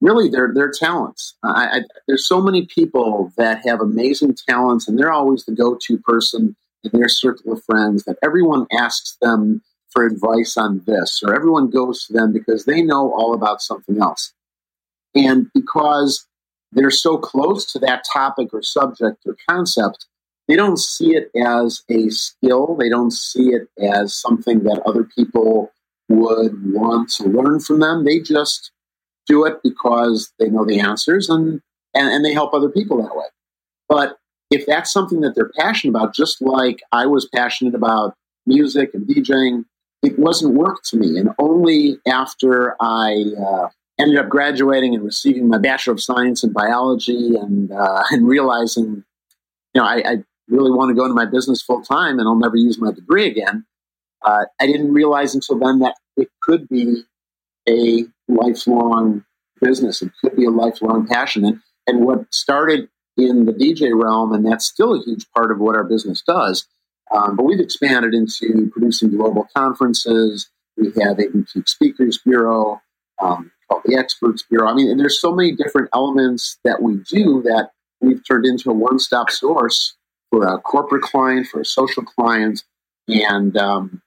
really 0.00 0.28
their 0.28 0.52
their 0.54 0.70
talents. 0.70 1.36
I, 1.42 1.66
I, 1.66 1.80
there's 2.06 2.26
so 2.26 2.40
many 2.40 2.66
people 2.66 3.32
that 3.36 3.66
have 3.66 3.80
amazing 3.80 4.36
talents, 4.48 4.88
and 4.88 4.98
they're 4.98 5.12
always 5.12 5.44
the 5.44 5.52
go-to 5.52 5.98
person 5.98 6.56
in 6.92 6.98
their 6.98 7.08
circle 7.08 7.52
of 7.52 7.64
friends. 7.64 8.04
That 8.04 8.18
everyone 8.22 8.66
asks 8.72 9.16
them 9.20 9.62
for 9.90 10.06
advice 10.06 10.56
on 10.56 10.82
this, 10.86 11.22
or 11.24 11.34
everyone 11.34 11.70
goes 11.70 12.06
to 12.06 12.12
them 12.12 12.32
because 12.32 12.64
they 12.64 12.82
know 12.82 13.12
all 13.12 13.34
about 13.34 13.62
something 13.62 14.00
else. 14.00 14.32
And 15.14 15.46
because 15.54 16.26
they're 16.72 16.90
so 16.90 17.16
close 17.16 17.70
to 17.72 17.78
that 17.80 18.04
topic 18.12 18.48
or 18.52 18.62
subject 18.62 19.18
or 19.26 19.36
concept, 19.48 20.06
they 20.48 20.56
don't 20.56 20.78
see 20.78 21.16
it 21.16 21.30
as 21.34 21.82
a 21.88 22.08
skill. 22.10 22.76
They 22.78 22.88
don't 22.88 23.12
see 23.12 23.48
it 23.48 23.68
as 23.82 24.14
something 24.14 24.62
that 24.64 24.82
other 24.86 25.04
people 25.04 25.72
would 26.08 26.72
want 26.72 27.08
to 27.10 27.24
learn 27.24 27.60
from 27.60 27.80
them. 27.80 28.04
They 28.04 28.20
just 28.20 28.70
do 29.26 29.44
it 29.44 29.62
because 29.62 30.32
they 30.38 30.48
know 30.48 30.64
the 30.64 30.80
answers 30.80 31.28
and, 31.28 31.60
and, 31.94 32.08
and 32.08 32.24
they 32.24 32.32
help 32.32 32.54
other 32.54 32.68
people 32.68 33.02
that 33.02 33.16
way. 33.16 33.26
But 33.88 34.18
if 34.50 34.66
that's 34.66 34.92
something 34.92 35.20
that 35.20 35.34
they're 35.34 35.50
passionate 35.58 35.90
about, 35.96 36.14
just 36.14 36.40
like 36.40 36.82
I 36.92 37.06
was 37.06 37.28
passionate 37.34 37.74
about 37.74 38.14
music 38.46 38.90
and 38.94 39.06
DJing, 39.06 39.64
it 40.02 40.18
wasn't 40.18 40.54
work 40.54 40.82
to 40.90 40.96
me. 40.96 41.18
And 41.18 41.30
only 41.38 41.98
after 42.06 42.76
I 42.80 43.24
uh, 43.40 43.68
ended 43.98 44.18
up 44.18 44.28
graduating 44.28 44.94
and 44.94 45.04
receiving 45.04 45.48
my 45.48 45.58
Bachelor 45.58 45.94
of 45.94 46.02
Science 46.02 46.44
in 46.44 46.52
Biology 46.52 47.34
and, 47.34 47.72
uh, 47.72 48.02
and 48.10 48.28
realizing, 48.28 49.04
you 49.74 49.80
know, 49.80 49.84
I, 49.84 49.96
I 49.96 50.16
really 50.48 50.70
want 50.70 50.90
to 50.90 50.94
go 50.94 51.04
into 51.04 51.14
my 51.14 51.26
business 51.26 51.62
full 51.62 51.82
time 51.82 52.18
and 52.18 52.28
I'll 52.28 52.38
never 52.38 52.56
use 52.56 52.78
my 52.80 52.92
degree 52.92 53.26
again, 53.26 53.64
uh, 54.24 54.44
I 54.60 54.66
didn't 54.66 54.92
realize 54.92 55.34
until 55.34 55.58
then 55.58 55.80
that 55.80 55.96
it 56.16 56.28
could 56.40 56.68
be 56.68 57.02
a 57.68 58.04
lifelong 58.28 59.24
business. 59.60 60.02
It 60.02 60.12
could 60.20 60.36
be 60.36 60.44
a 60.44 60.50
lifelong 60.50 61.06
passion. 61.06 61.44
And, 61.44 61.60
and 61.86 62.04
what 62.04 62.32
started 62.32 62.88
in 63.16 63.46
the 63.46 63.52
DJ 63.52 63.90
realm, 63.92 64.32
and 64.32 64.44
that's 64.44 64.66
still 64.66 64.94
a 64.94 65.02
huge 65.02 65.26
part 65.32 65.50
of 65.50 65.58
what 65.58 65.76
our 65.76 65.84
business 65.84 66.22
does, 66.22 66.66
um, 67.14 67.36
but 67.36 67.44
we've 67.44 67.60
expanded 67.60 68.14
into 68.14 68.70
producing 68.72 69.10
global 69.10 69.48
conferences. 69.56 70.48
We 70.76 70.92
have 71.02 71.18
a 71.18 71.28
boutique 71.28 71.68
speakers 71.68 72.18
bureau 72.18 72.82
um, 73.22 73.52
called 73.68 73.82
the 73.84 73.96
Experts 73.96 74.42
Bureau. 74.42 74.68
I 74.68 74.74
mean, 74.74 74.90
and 74.90 75.00
there's 75.00 75.20
so 75.20 75.32
many 75.32 75.52
different 75.52 75.88
elements 75.94 76.58
that 76.64 76.82
we 76.82 76.96
do 76.96 77.42
that 77.42 77.70
we've 78.00 78.26
turned 78.26 78.44
into 78.44 78.70
a 78.70 78.74
one-stop 78.74 79.30
source 79.30 79.94
for 80.30 80.46
a 80.46 80.58
corporate 80.58 81.02
client, 81.02 81.46
for 81.46 81.60
a 81.60 81.64
social 81.64 82.02
client, 82.02 82.64
and 83.08 83.56
um, 83.56 84.02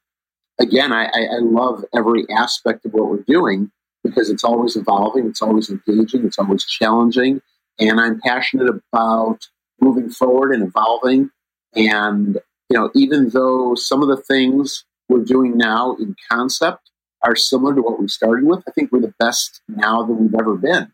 again, 0.59 0.91
I, 0.91 1.05
I 1.05 1.39
love 1.41 1.85
every 1.95 2.25
aspect 2.29 2.85
of 2.85 2.93
what 2.93 3.09
we're 3.09 3.23
doing 3.23 3.71
because 4.03 4.29
it's 4.29 4.43
always 4.43 4.75
evolving, 4.75 5.27
it's 5.27 5.41
always 5.41 5.69
engaging, 5.69 6.25
it's 6.25 6.39
always 6.39 6.65
challenging, 6.65 7.41
and 7.79 7.99
I'm 7.99 8.19
passionate 8.21 8.69
about 8.69 9.47
moving 9.81 10.09
forward 10.09 10.53
and 10.53 10.63
evolving. 10.63 11.29
And 11.75 12.37
you 12.69 12.77
know, 12.77 12.91
even 12.93 13.29
though 13.29 13.75
some 13.75 14.01
of 14.01 14.09
the 14.09 14.21
things 14.21 14.85
we're 15.07 15.23
doing 15.23 15.57
now 15.57 15.95
in 15.95 16.15
concept 16.29 16.91
are 17.23 17.35
similar 17.35 17.73
to 17.75 17.81
what 17.81 17.99
we 17.99 18.07
started 18.07 18.45
with, 18.45 18.63
I 18.67 18.71
think 18.71 18.91
we're 18.91 19.01
the 19.01 19.13
best 19.19 19.61
now 19.67 20.03
that 20.03 20.13
we've 20.13 20.35
ever 20.35 20.55
been. 20.55 20.91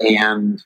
And 0.00 0.62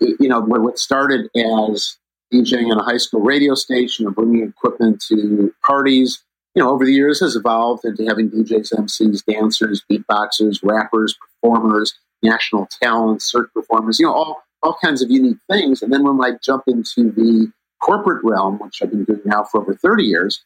you 0.00 0.28
know, 0.28 0.40
what 0.40 0.78
started 0.78 1.28
as 1.36 1.98
DJing 2.32 2.70
on 2.70 2.80
a 2.80 2.84
high 2.84 2.96
school 2.96 3.20
radio 3.20 3.54
station 3.54 4.06
or 4.06 4.10
bringing 4.10 4.48
equipment 4.48 5.02
to 5.08 5.54
parties, 5.64 6.24
you 6.54 6.62
know, 6.62 6.70
over 6.70 6.84
the 6.84 6.92
years 6.92 7.20
has 7.20 7.36
evolved 7.36 7.84
into 7.84 8.04
having 8.06 8.30
DJs, 8.30 8.72
MCs, 8.74 9.24
dancers, 9.24 9.82
beatboxers, 9.90 10.60
rappers, 10.62 11.14
performers, 11.14 11.98
national 12.22 12.68
talents, 12.82 13.30
cirque 13.30 13.52
performers, 13.52 13.98
you 13.98 14.06
know, 14.06 14.14
all, 14.14 14.42
all 14.62 14.76
kinds 14.82 15.02
of 15.02 15.10
unique 15.10 15.38
things. 15.50 15.82
And 15.82 15.92
then 15.92 16.04
when 16.04 16.22
I 16.22 16.36
jump 16.42 16.64
into 16.66 17.10
the 17.10 17.50
corporate 17.80 18.24
realm, 18.24 18.58
which 18.58 18.82
I've 18.82 18.90
been 18.90 19.04
doing 19.04 19.22
now 19.24 19.44
for 19.44 19.60
over 19.60 19.74
30 19.74 20.04
years, 20.04 20.44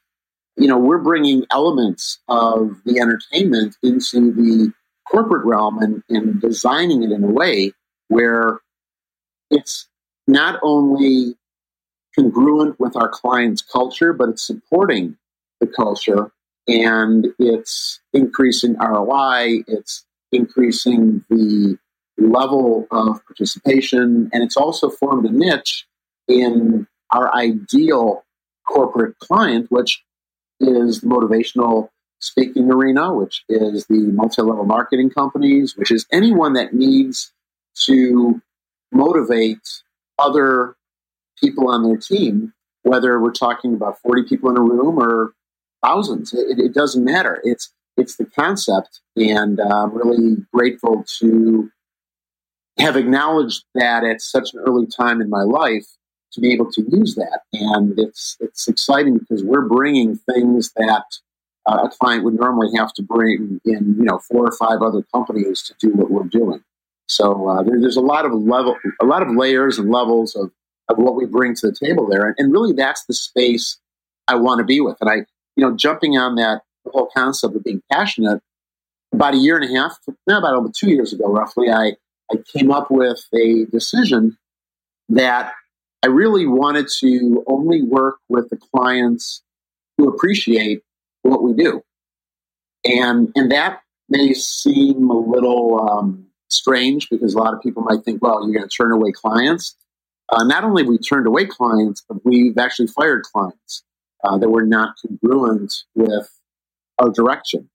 you 0.57 0.67
know, 0.67 0.79
we're 0.79 0.99
bringing 0.99 1.45
elements 1.51 2.19
of 2.29 2.81
the 2.85 2.99
entertainment 2.99 3.77
into 3.83 4.33
the 4.33 4.73
corporate 5.07 5.45
realm 5.45 5.79
and, 5.79 6.03
and 6.09 6.41
designing 6.41 7.03
it 7.03 7.13
in 7.13 7.23
a 7.23 7.31
way 7.31 7.73
where 8.09 8.61
it's 9.51 9.87
not 10.27 10.59
only 10.63 11.37
congruent 12.15 12.81
with 12.81 12.97
our 12.97 13.09
client's 13.09 13.63
culture, 13.63 14.13
but 14.13 14.31
it's 14.31 14.47
supporting 14.47 15.17
the 15.61 15.67
culture 15.67 16.33
and 16.67 17.29
it's 17.39 18.01
increasing 18.13 18.77
ROI, 18.79 19.63
it's 19.69 20.05
increasing 20.33 21.25
the 21.29 21.79
level 22.19 22.87
of 22.91 23.25
participation, 23.27 24.31
and 24.33 24.43
it's 24.43 24.57
also 24.57 24.89
formed 24.89 25.27
a 25.27 25.33
niche 25.33 25.87
in 26.29 26.87
our 27.11 27.33
ideal 27.35 28.25
corporate 28.69 29.19
client, 29.19 29.67
which 29.71 30.03
is 30.61 31.01
the 31.01 31.07
motivational 31.07 31.91
speaking 32.19 32.71
arena, 32.71 33.15
which 33.15 33.45
is 33.49 33.87
the 33.87 34.01
multi 34.13 34.43
level 34.43 34.65
marketing 34.65 35.11
companies, 35.11 35.77
which 35.77 35.91
is 35.91 36.07
anyone 36.13 36.55
that 36.55 36.73
needs 36.73 37.33
to 37.87 38.41
motivate 38.93 39.83
other 40.19 40.77
people 41.39 41.69
on 41.69 41.83
their 41.83 41.99
team, 41.99 42.53
whether 42.83 43.21
we're 43.21 43.33
talking 43.33 43.75
about 43.75 44.01
40 44.01 44.25
people 44.25 44.51
in 44.51 44.57
a 44.57 44.63
room 44.63 44.99
or 44.99 45.35
thousands. 45.85 46.33
It, 46.33 46.59
it 46.59 46.75
doesn't 46.75 47.05
matter. 47.05 47.41
It's 47.45 47.73
it's 47.99 48.17
the 48.17 48.27
concept, 48.27 49.01
and 49.17 49.59
uh, 49.59 49.85
I'm 49.85 49.95
really 49.95 50.37
grateful 50.53 51.05
to 51.19 51.71
have 52.79 52.97
acknowledged 52.97 53.65
that 53.75 54.05
at 54.05 54.21
such 54.21 54.53
an 54.53 54.61
early 54.67 54.87
time 54.87 55.21
in 55.21 55.31
my 55.31 55.43
life 55.43 55.87
to 56.33 56.41
be 56.41 56.53
able 56.53 56.71
to 56.73 56.83
use 56.91 57.15
that. 57.15 57.41
And 57.53 57.99
it's 57.99 58.37
it's 58.41 58.69
exciting 58.69 59.19
because 59.19 59.43
we're 59.43 59.67
bringing 59.67 60.17
things 60.17 60.73
that 60.77 61.05
uh, 61.67 61.85
a 61.85 61.89
client 61.89 62.25
would 62.25 62.35
normally 62.35 62.69
have 62.77 62.93
to 62.95 63.03
bring 63.03 63.61
in, 63.65 63.97
you 63.99 64.05
know, 64.05 64.19
four 64.19 64.47
or 64.47 64.53
five 64.53 64.83
other 64.83 65.03
companies 65.15 65.63
to 65.63 65.75
do 65.81 65.95
what 65.95 66.11
we're 66.11 66.25
doing. 66.25 66.63
So 67.09 67.49
uh, 67.49 67.63
there, 67.63 67.81
there's 67.81 67.97
a 67.97 68.03
lot 68.03 68.25
of 68.25 68.33
level, 68.33 68.77
a 69.01 69.07
lot 69.07 69.23
of 69.23 69.35
layers 69.35 69.79
and 69.79 69.91
levels 69.91 70.35
of, 70.37 70.51
of 70.89 70.99
what 70.99 71.17
we 71.17 71.25
bring 71.25 71.55
to 71.57 71.67
the 71.69 71.75
table 71.75 72.07
there, 72.09 72.27
and, 72.27 72.35
and 72.39 72.53
really 72.53 72.73
that's 72.73 73.05
the 73.07 73.15
space 73.15 73.79
I 74.29 74.35
want 74.37 74.59
to 74.59 74.65
be 74.65 74.81
with. 74.81 74.97
And 75.01 75.11
I, 75.11 75.15
you 75.57 75.65
know, 75.65 75.75
jumping 75.75 76.19
on 76.19 76.35
that 76.37 76.63
whole 76.93 77.09
concept 77.17 77.57
of 77.57 77.65
being 77.65 77.83
passionate, 77.91 78.43
about 79.13 79.35
a 79.35 79.39
year 79.39 79.57
and 79.57 79.65
a 79.65 79.81
half, 79.81 79.99
no, 80.27 80.39
about 80.39 80.55
over 80.55 80.69
two 80.77 80.91
years 80.91 81.13
ago, 81.13 81.33
roughly, 81.33 81.71
I, 81.71 81.93
I 82.33 82.37
came 82.55 82.71
up 82.71 82.91
with 82.91 83.25
a 83.35 83.67
decision 83.71 84.37
that 85.09 85.53
I 86.03 86.09
really 86.09 86.47
wanted 86.47 86.89
to 87.01 87.45
only 87.47 87.83
work 87.83 88.17
with 88.29 88.51
the 88.51 88.57
clients 88.57 89.43
who 89.97 90.09
appreciate 90.09 90.83
what 91.23 91.43
we 91.43 91.53
do. 91.55 91.83
And, 92.85 93.33
and 93.35 93.51
that 93.51 93.81
may 94.09 94.33
seem 94.35 95.11
a 95.11 95.19
little 95.19 95.81
um, 95.81 96.27
strange 96.49 97.09
because 97.11 97.35
a 97.35 97.39
lot 97.39 97.55
of 97.55 97.63
people 97.63 97.83
might 97.83 98.05
think, 98.05 98.23
well, 98.23 98.45
you're 98.45 98.57
going 98.57 98.69
to 98.69 98.77
turn 98.77 98.93
away 98.93 99.13
clients. 99.13 99.77
Uh, 100.33 100.45
not 100.45 100.65
only 100.65 100.83
have 100.83 100.89
we 100.89 100.99
turned 100.99 101.27
away 101.27 101.47
clients, 101.47 102.05
but 102.09 102.19
we've 102.25 102.59
actually 102.59 102.89
fired 102.89 103.23
clients 103.23 103.85
uh, 104.25 104.37
that 104.39 104.51
were 104.51 104.67
not 104.67 104.95
congruent 105.01 105.73
with 105.95 106.29
our 106.99 107.11
direction. 107.11 107.69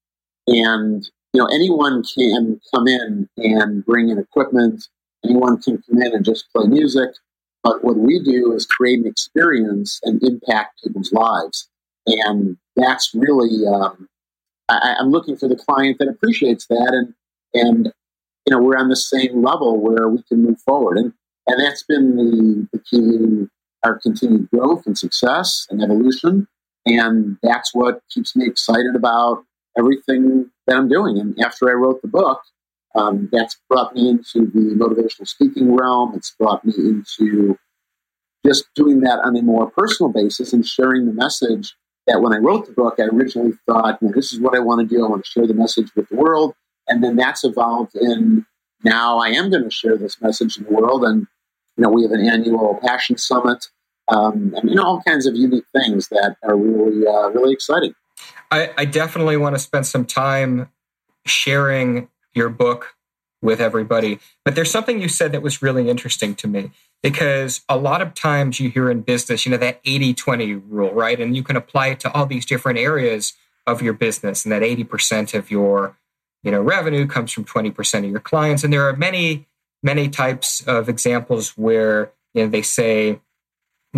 And 0.47 1.09
you 1.33 1.41
know, 1.41 1.47
anyone 1.47 2.03
can 2.03 2.59
come 2.73 2.87
in 2.87 3.29
and 3.37 3.85
bring 3.85 4.09
in 4.09 4.17
equipment. 4.17 4.87
Anyone 5.23 5.61
can 5.61 5.81
come 5.81 6.01
in 6.01 6.13
and 6.13 6.25
just 6.25 6.51
play 6.53 6.67
music. 6.67 7.09
But 7.63 7.83
what 7.83 7.97
we 7.97 8.21
do 8.21 8.53
is 8.53 8.65
create 8.65 8.99
an 8.99 9.07
experience 9.07 9.99
and 10.03 10.21
impact 10.23 10.81
people's 10.83 11.13
lives. 11.13 11.69
And 12.07 12.57
that's 12.75 13.11
really, 13.13 13.65
um, 13.67 14.09
I, 14.67 14.95
am 14.99 15.11
looking 15.11 15.37
for 15.37 15.47
the 15.47 15.55
client 15.55 15.99
that 15.99 16.09
appreciates 16.09 16.65
that. 16.67 16.91
And, 16.91 17.13
and, 17.53 17.93
you 18.45 18.51
know, 18.51 18.61
we're 18.61 18.77
on 18.77 18.89
the 18.89 18.95
same 18.95 19.43
level 19.43 19.79
where 19.79 20.09
we 20.09 20.23
can 20.23 20.43
move 20.43 20.59
forward. 20.61 20.97
And, 20.97 21.13
and 21.47 21.59
that's 21.59 21.83
been 21.83 22.15
the, 22.15 22.67
the 22.73 22.79
key 22.79 23.17
to 23.17 23.49
our 23.83 23.99
continued 23.99 24.49
growth 24.49 24.85
and 24.85 24.97
success 24.97 25.67
and 25.69 25.83
evolution. 25.83 26.47
And 26.85 27.37
that's 27.43 27.73
what 27.73 28.01
keeps 28.11 28.35
me 28.35 28.47
excited 28.47 28.95
about 28.95 29.45
everything 29.77 30.49
that 30.67 30.75
I'm 30.75 30.89
doing. 30.89 31.19
And 31.19 31.39
after 31.39 31.69
I 31.69 31.73
wrote 31.73 32.01
the 32.01 32.07
book, 32.07 32.41
um, 32.95 33.29
that's 33.31 33.57
brought 33.69 33.95
me 33.95 34.09
into 34.09 34.45
the 34.45 34.75
motivational 34.75 35.27
speaking 35.27 35.75
realm. 35.75 36.13
It's 36.15 36.35
brought 36.37 36.65
me 36.65 36.73
into 36.77 37.57
just 38.45 38.65
doing 38.75 39.01
that 39.01 39.19
on 39.23 39.37
a 39.37 39.41
more 39.41 39.71
personal 39.71 40.11
basis 40.11 40.51
and 40.51 40.65
sharing 40.65 41.05
the 41.05 41.13
message 41.13 41.75
that 42.07 42.21
when 42.21 42.33
I 42.33 42.37
wrote 42.37 42.65
the 42.65 42.73
book, 42.73 42.95
I 42.99 43.03
originally 43.03 43.53
thought, 43.65 43.99
you 44.01 44.07
know, 44.07 44.13
this 44.13 44.33
is 44.33 44.39
what 44.39 44.55
I 44.55 44.59
want 44.59 44.87
to 44.87 44.95
do. 44.95 45.05
I 45.05 45.09
want 45.09 45.23
to 45.23 45.31
share 45.31 45.47
the 45.47 45.53
message 45.53 45.89
with 45.95 46.09
the 46.09 46.15
world. 46.15 46.53
And 46.87 47.03
then 47.03 47.15
that's 47.15 47.43
evolved 47.43 47.95
in 47.95 48.45
now 48.83 49.19
I 49.19 49.29
am 49.29 49.51
going 49.51 49.63
to 49.63 49.69
share 49.69 49.95
this 49.95 50.19
message 50.21 50.57
in 50.57 50.63
the 50.63 50.71
world. 50.71 51.03
And, 51.03 51.27
you 51.77 51.83
know, 51.83 51.89
we 51.89 52.01
have 52.01 52.11
an 52.11 52.27
annual 52.27 52.79
passion 52.83 53.17
summit 53.17 53.67
um, 54.11 54.53
all 54.79 55.01
kinds 55.07 55.25
of 55.25 55.35
unique 55.35 55.65
things 55.75 56.09
that 56.09 56.35
are 56.43 56.55
really, 56.55 57.07
uh, 57.07 57.29
really 57.29 57.53
exciting. 57.53 57.93
I, 58.51 58.71
I 58.77 58.85
definitely 58.85 59.37
want 59.37 59.55
to 59.55 59.59
spend 59.59 59.87
some 59.87 60.05
time 60.05 60.69
sharing 61.25 62.09
your 62.33 62.49
book 62.49 62.95
with 63.41 63.59
everybody. 63.59 64.19
But 64.45 64.55
there's 64.55 64.69
something 64.69 65.01
you 65.01 65.07
said 65.07 65.31
that 65.31 65.41
was 65.41 65.61
really 65.61 65.89
interesting 65.89 66.35
to 66.35 66.47
me 66.47 66.71
because 67.01 67.61
a 67.67 67.77
lot 67.77 68.01
of 68.01 68.13
times 68.13 68.59
you 68.59 68.69
hear 68.69 68.91
in 68.91 69.01
business, 69.01 69.45
you 69.45 69.51
know, 69.51 69.57
that 69.57 69.81
80 69.85 70.13
20 70.13 70.53
rule, 70.53 70.93
right? 70.93 71.19
And 71.19 71.35
you 71.35 71.43
can 71.43 71.55
apply 71.55 71.87
it 71.87 71.99
to 72.01 72.13
all 72.13 72.25
these 72.25 72.45
different 72.45 72.77
areas 72.77 73.33
of 73.67 73.81
your 73.81 73.93
business, 73.93 74.43
and 74.43 74.51
that 74.51 74.63
80% 74.63 75.33
of 75.33 75.51
your 75.51 75.97
you 76.43 76.51
know 76.51 76.61
revenue 76.61 77.07
comes 77.07 77.31
from 77.31 77.45
20% 77.45 77.99
of 77.99 78.09
your 78.09 78.19
clients 78.19 78.63
and 78.63 78.73
there 78.73 78.87
are 78.87 78.95
many 78.95 79.47
many 79.83 80.09
types 80.09 80.61
of 80.67 80.89
examples 80.89 81.57
where 81.57 82.11
you 82.33 82.43
know 82.43 82.49
they 82.49 82.61
say 82.61 83.19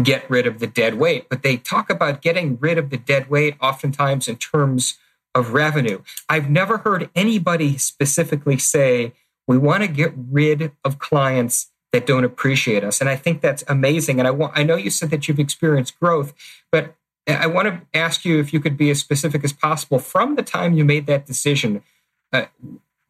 get 0.01 0.27
rid 0.29 0.47
of 0.47 0.59
the 0.59 0.65
dead 0.65 0.95
weight 0.95 1.29
but 1.29 1.43
they 1.43 1.55
talk 1.55 1.89
about 1.89 2.21
getting 2.21 2.57
rid 2.59 2.77
of 2.77 2.89
the 2.89 2.97
dead 2.97 3.29
weight 3.29 3.55
oftentimes 3.61 4.27
in 4.27 4.35
terms 4.35 4.97
of 5.35 5.53
revenue. 5.53 6.01
I've 6.29 6.49
never 6.49 6.79
heard 6.79 7.09
anybody 7.15 7.77
specifically 7.77 8.57
say 8.57 9.13
we 9.47 9.57
want 9.57 9.83
to 9.83 9.87
get 9.87 10.13
rid 10.15 10.71
of 10.83 10.99
clients 10.99 11.71
that 11.91 12.05
don't 12.05 12.23
appreciate 12.23 12.83
us. 12.83 13.01
And 13.01 13.09
i 13.09 13.15
think 13.15 13.41
that's 13.41 13.63
amazing. 13.67 14.19
And 14.19 14.27
i 14.27 14.31
want 14.31 14.53
i 14.55 14.63
know 14.63 14.75
you 14.75 14.89
said 14.89 15.11
that 15.11 15.27
you've 15.27 15.39
experienced 15.39 15.99
growth 15.99 16.33
but 16.71 16.95
i 17.27 17.47
want 17.47 17.67
to 17.67 17.81
ask 17.97 18.25
you 18.25 18.39
if 18.39 18.51
you 18.51 18.59
could 18.59 18.77
be 18.77 18.89
as 18.89 18.99
specific 18.99 19.43
as 19.43 19.53
possible. 19.53 19.99
From 19.99 20.35
the 20.35 20.43
time 20.43 20.73
you 20.73 20.85
made 20.85 21.05
that 21.07 21.25
decision 21.25 21.83
uh, 22.31 22.45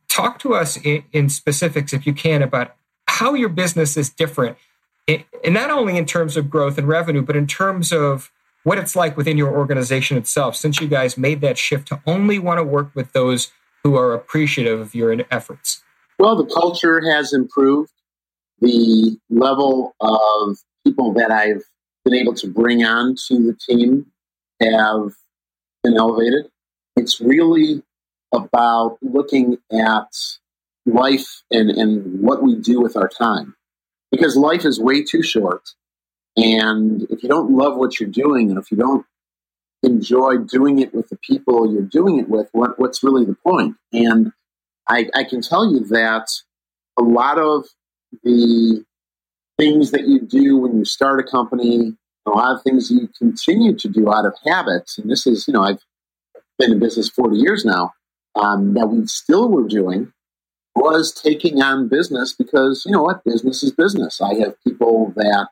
talk 0.09 0.37
to 0.39 0.53
us 0.53 0.77
in, 0.77 1.03
in, 1.11 1.29
specifics, 1.29 1.93
if 1.93 2.05
you 2.05 2.13
can, 2.13 2.41
about 2.41 2.75
how 3.07 3.33
your 3.33 3.49
business 3.49 3.95
is 3.95 4.09
different, 4.09 4.57
and 5.07 5.53
not 5.53 5.69
only 5.69 5.97
in 5.97 6.05
terms 6.05 6.37
of 6.37 6.49
growth 6.49 6.77
and 6.77 6.87
revenue, 6.87 7.21
but 7.21 7.35
in 7.35 7.47
terms 7.47 7.91
of 7.91 8.31
what 8.63 8.77
it's 8.77 8.95
like 8.95 9.17
within 9.17 9.37
your 9.37 9.55
organization 9.55 10.17
itself. 10.17 10.55
Since 10.55 10.79
you 10.79 10.87
guys 10.87 11.17
made 11.17 11.41
that 11.41 11.57
shift 11.57 11.87
to 11.89 12.01
only 12.05 12.39
want 12.39 12.59
to 12.59 12.63
work 12.63 12.91
with 12.95 13.11
those 13.11 13.51
who 13.83 13.95
are 13.95 14.13
appreciative 14.13 14.79
of 14.79 14.95
your 14.95 15.15
efforts. 15.29 15.83
Well, 16.17 16.35
the 16.37 16.45
culture 16.45 17.01
has 17.11 17.33
improved. 17.33 17.91
The 18.61 19.17
level 19.29 19.93
of 19.99 20.57
people 20.85 21.13
that 21.13 21.31
I've 21.31 21.63
been 22.05 22.13
able 22.13 22.33
to 22.35 22.47
bring 22.47 22.83
on 22.85 23.15
to 23.27 23.35
the 23.35 23.53
team 23.55 24.05
have 24.61 25.11
been 25.83 25.97
elevated. 25.97 26.45
It's 26.95 27.19
really 27.19 27.83
about 28.33 28.97
looking 29.01 29.57
at 29.71 30.07
life 30.85 31.43
and, 31.51 31.69
and 31.71 32.21
what 32.21 32.41
we 32.41 32.55
do 32.55 32.79
with 32.79 32.95
our 32.95 33.09
time. 33.09 33.55
Because 34.13 34.37
life 34.37 34.63
is 34.63 34.79
way 34.79 35.03
too 35.03 35.23
short. 35.23 35.71
And 36.37 37.01
if 37.09 37.23
you 37.23 37.29
don't 37.29 37.49
love 37.49 37.77
what 37.77 37.99
you're 37.99 38.07
doing, 38.07 38.51
and 38.51 38.59
if 38.59 38.69
you 38.69 38.77
don't 38.77 39.03
enjoy 39.81 40.37
doing 40.37 40.77
it 40.77 40.93
with 40.93 41.09
the 41.09 41.17
people 41.17 41.73
you're 41.73 41.81
doing 41.81 42.19
it 42.19 42.29
with, 42.29 42.47
what, 42.51 42.77
what's 42.77 43.03
really 43.03 43.25
the 43.25 43.35
point? 43.43 43.75
And 43.91 44.31
I, 44.87 45.09
I 45.15 45.23
can 45.23 45.41
tell 45.41 45.73
you 45.73 45.79
that 45.87 46.27
a 46.99 47.01
lot 47.01 47.39
of 47.39 47.65
the 48.23 48.85
things 49.57 49.89
that 49.89 50.07
you 50.07 50.21
do 50.21 50.57
when 50.57 50.77
you 50.77 50.85
start 50.85 51.19
a 51.19 51.23
company, 51.23 51.97
a 52.27 52.29
lot 52.29 52.55
of 52.55 52.61
things 52.61 52.91
you 52.91 53.09
continue 53.17 53.75
to 53.75 53.89
do 53.89 54.13
out 54.13 54.27
of 54.27 54.35
habits, 54.45 54.99
and 54.99 55.09
this 55.09 55.25
is, 55.25 55.47
you 55.47 55.55
know, 55.55 55.63
I've 55.63 55.81
been 56.59 56.71
in 56.71 56.79
business 56.79 57.09
40 57.09 57.37
years 57.37 57.65
now, 57.65 57.93
um, 58.35 58.75
that 58.75 58.85
we 58.89 59.07
still 59.07 59.49
were 59.49 59.67
doing 59.67 60.12
was 60.75 61.11
taking 61.11 61.61
on 61.61 61.87
business 61.87 62.33
because, 62.33 62.83
you 62.85 62.91
know 62.91 63.03
what, 63.03 63.23
business 63.23 63.63
is 63.63 63.71
business. 63.71 64.21
I 64.21 64.35
have 64.35 64.61
people 64.63 65.13
that, 65.15 65.49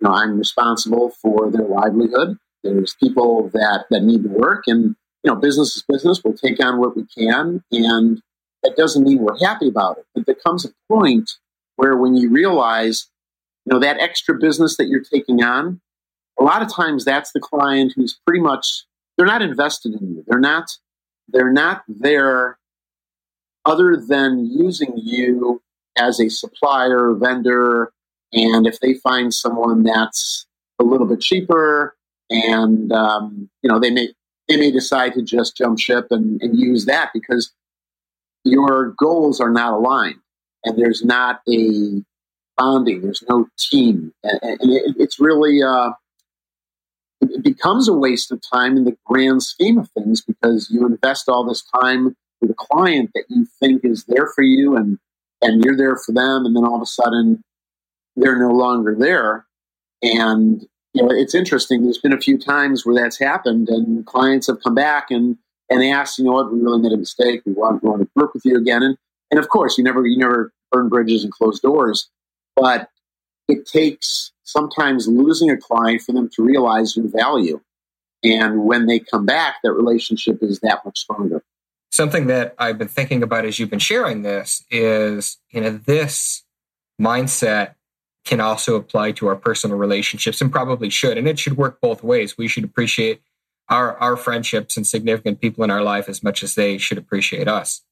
you 0.00 0.08
know, 0.08 0.14
I'm 0.14 0.38
responsible 0.38 1.10
for 1.10 1.50
their 1.50 1.66
livelihood. 1.66 2.38
There's 2.62 2.94
people 2.94 3.50
that, 3.52 3.86
that 3.90 4.02
need 4.02 4.22
to 4.22 4.28
work 4.28 4.64
and, 4.66 4.96
you 5.22 5.30
know, 5.30 5.36
business 5.36 5.76
is 5.76 5.84
business. 5.88 6.22
We'll 6.24 6.34
take 6.34 6.62
on 6.64 6.78
what 6.78 6.96
we 6.96 7.04
can. 7.06 7.62
And 7.72 8.22
that 8.62 8.76
doesn't 8.76 9.04
mean 9.04 9.18
we're 9.18 9.38
happy 9.38 9.68
about 9.68 9.98
it. 9.98 10.06
But 10.14 10.26
there 10.26 10.34
comes 10.34 10.64
a 10.64 10.70
point 10.88 11.30
where 11.76 11.96
when 11.96 12.14
you 12.14 12.30
realize, 12.30 13.08
you 13.66 13.74
know, 13.74 13.80
that 13.80 14.00
extra 14.00 14.36
business 14.38 14.76
that 14.76 14.86
you're 14.86 15.02
taking 15.02 15.42
on, 15.42 15.80
a 16.38 16.42
lot 16.42 16.62
of 16.62 16.72
times 16.72 17.04
that's 17.04 17.32
the 17.32 17.40
client 17.40 17.92
who's 17.94 18.18
pretty 18.26 18.40
much 18.40 18.84
they're 19.16 19.26
not 19.26 19.42
invested 19.42 19.94
in 19.94 20.14
you. 20.14 20.24
They're 20.26 20.40
not 20.40 20.66
they're 21.28 21.52
not 21.52 21.84
there 21.88 22.58
other 23.64 23.96
than 23.96 24.46
using 24.46 24.92
you 24.96 25.62
as 25.96 26.20
a 26.20 26.28
supplier, 26.28 27.14
vendor, 27.14 27.92
and 28.32 28.66
if 28.66 28.80
they 28.80 28.94
find 28.94 29.32
someone 29.32 29.84
that's 29.84 30.46
a 30.80 30.84
little 30.84 31.06
bit 31.06 31.20
cheaper, 31.20 31.96
and 32.30 32.92
um, 32.92 33.48
you 33.62 33.70
know 33.70 33.78
they 33.78 33.90
may 33.90 34.08
they 34.48 34.56
may 34.56 34.70
decide 34.70 35.14
to 35.14 35.22
just 35.22 35.56
jump 35.56 35.78
ship 35.78 36.08
and, 36.10 36.42
and 36.42 36.58
use 36.58 36.84
that 36.86 37.10
because 37.14 37.52
your 38.44 38.94
goals 38.98 39.40
are 39.40 39.50
not 39.50 39.72
aligned, 39.72 40.20
and 40.64 40.76
there's 40.78 41.04
not 41.04 41.40
a 41.48 42.02
bonding. 42.56 43.02
There's 43.02 43.24
no 43.28 43.46
team, 43.58 44.12
and, 44.22 44.40
it, 44.42 44.96
it's 44.98 45.20
really 45.20 45.62
uh, 45.62 45.90
it 47.20 47.42
becomes 47.42 47.88
a 47.88 47.94
waste 47.94 48.32
of 48.32 48.40
time 48.52 48.76
in 48.76 48.84
the 48.84 48.96
grand 49.06 49.42
scheme 49.42 49.78
of 49.78 49.88
things 49.90 50.20
because 50.20 50.70
you 50.70 50.86
invest 50.86 51.28
all 51.28 51.44
this 51.44 51.62
time 51.62 52.16
with 52.40 52.50
a 52.50 52.54
client 52.54 53.10
that 53.14 53.24
you 53.28 53.46
think 53.60 53.84
is 53.84 54.04
there 54.04 54.28
for 54.34 54.42
you 54.42 54.76
and 54.76 54.98
and 55.42 55.64
you're 55.64 55.76
there 55.76 55.96
for 55.96 56.12
them 56.12 56.46
and 56.46 56.56
then 56.56 56.64
all 56.64 56.76
of 56.76 56.82
a 56.82 56.86
sudden 56.86 57.42
they're 58.16 58.38
no 58.38 58.50
longer 58.50 58.94
there 58.98 59.46
and 60.02 60.66
you 60.92 61.02
know 61.02 61.08
it's 61.10 61.34
interesting 61.34 61.82
there's 61.82 61.98
been 61.98 62.12
a 62.12 62.20
few 62.20 62.38
times 62.38 62.84
where 62.84 62.94
that's 62.94 63.18
happened 63.18 63.68
and 63.68 64.06
clients 64.06 64.46
have 64.46 64.62
come 64.62 64.74
back 64.74 65.10
and 65.10 65.36
and 65.70 65.82
asked 65.82 66.18
you 66.18 66.24
know 66.24 66.32
what 66.32 66.52
we 66.52 66.60
really 66.60 66.80
made 66.80 66.92
a 66.92 66.96
mistake 66.96 67.40
we 67.46 67.52
want, 67.52 67.82
we 67.82 67.88
want 67.88 68.02
to 68.02 68.08
work 68.14 68.34
with 68.34 68.44
you 68.44 68.56
again 68.56 68.82
and 68.82 68.96
and 69.30 69.40
of 69.40 69.48
course 69.48 69.76
you 69.78 69.84
never 69.84 70.06
you 70.06 70.18
never 70.18 70.52
burn 70.70 70.88
bridges 70.88 71.24
and 71.24 71.32
close 71.32 71.60
doors 71.60 72.08
but 72.56 72.88
it 73.48 73.66
takes 73.66 74.32
sometimes 74.44 75.08
losing 75.08 75.50
a 75.50 75.56
client 75.56 76.02
for 76.02 76.12
them 76.12 76.30
to 76.34 76.42
realize 76.42 76.96
your 76.96 77.08
value. 77.08 77.60
And 78.22 78.64
when 78.64 78.86
they 78.86 79.00
come 79.00 79.26
back, 79.26 79.56
that 79.62 79.72
relationship 79.72 80.38
is 80.42 80.60
that 80.60 80.84
much 80.84 80.98
stronger. 80.98 81.42
Something 81.94 82.26
that 82.26 82.56
I've 82.58 82.76
been 82.76 82.88
thinking 82.88 83.22
about 83.22 83.44
as 83.44 83.60
you've 83.60 83.70
been 83.70 83.78
sharing 83.78 84.22
this 84.22 84.64
is, 84.68 85.38
you 85.50 85.60
know, 85.60 85.70
this 85.70 86.42
mindset 87.00 87.76
can 88.24 88.40
also 88.40 88.74
apply 88.74 89.12
to 89.12 89.28
our 89.28 89.36
personal 89.36 89.76
relationships 89.76 90.40
and 90.40 90.50
probably 90.50 90.90
should. 90.90 91.16
And 91.16 91.28
it 91.28 91.38
should 91.38 91.56
work 91.56 91.80
both 91.80 92.02
ways. 92.02 92.36
We 92.36 92.48
should 92.48 92.64
appreciate 92.64 93.22
our, 93.68 93.96
our 93.98 94.16
friendships 94.16 94.76
and 94.76 94.84
significant 94.84 95.40
people 95.40 95.62
in 95.62 95.70
our 95.70 95.82
life 95.82 96.08
as 96.08 96.20
much 96.20 96.42
as 96.42 96.56
they 96.56 96.78
should 96.78 96.98
appreciate 96.98 97.46
us. 97.46 97.82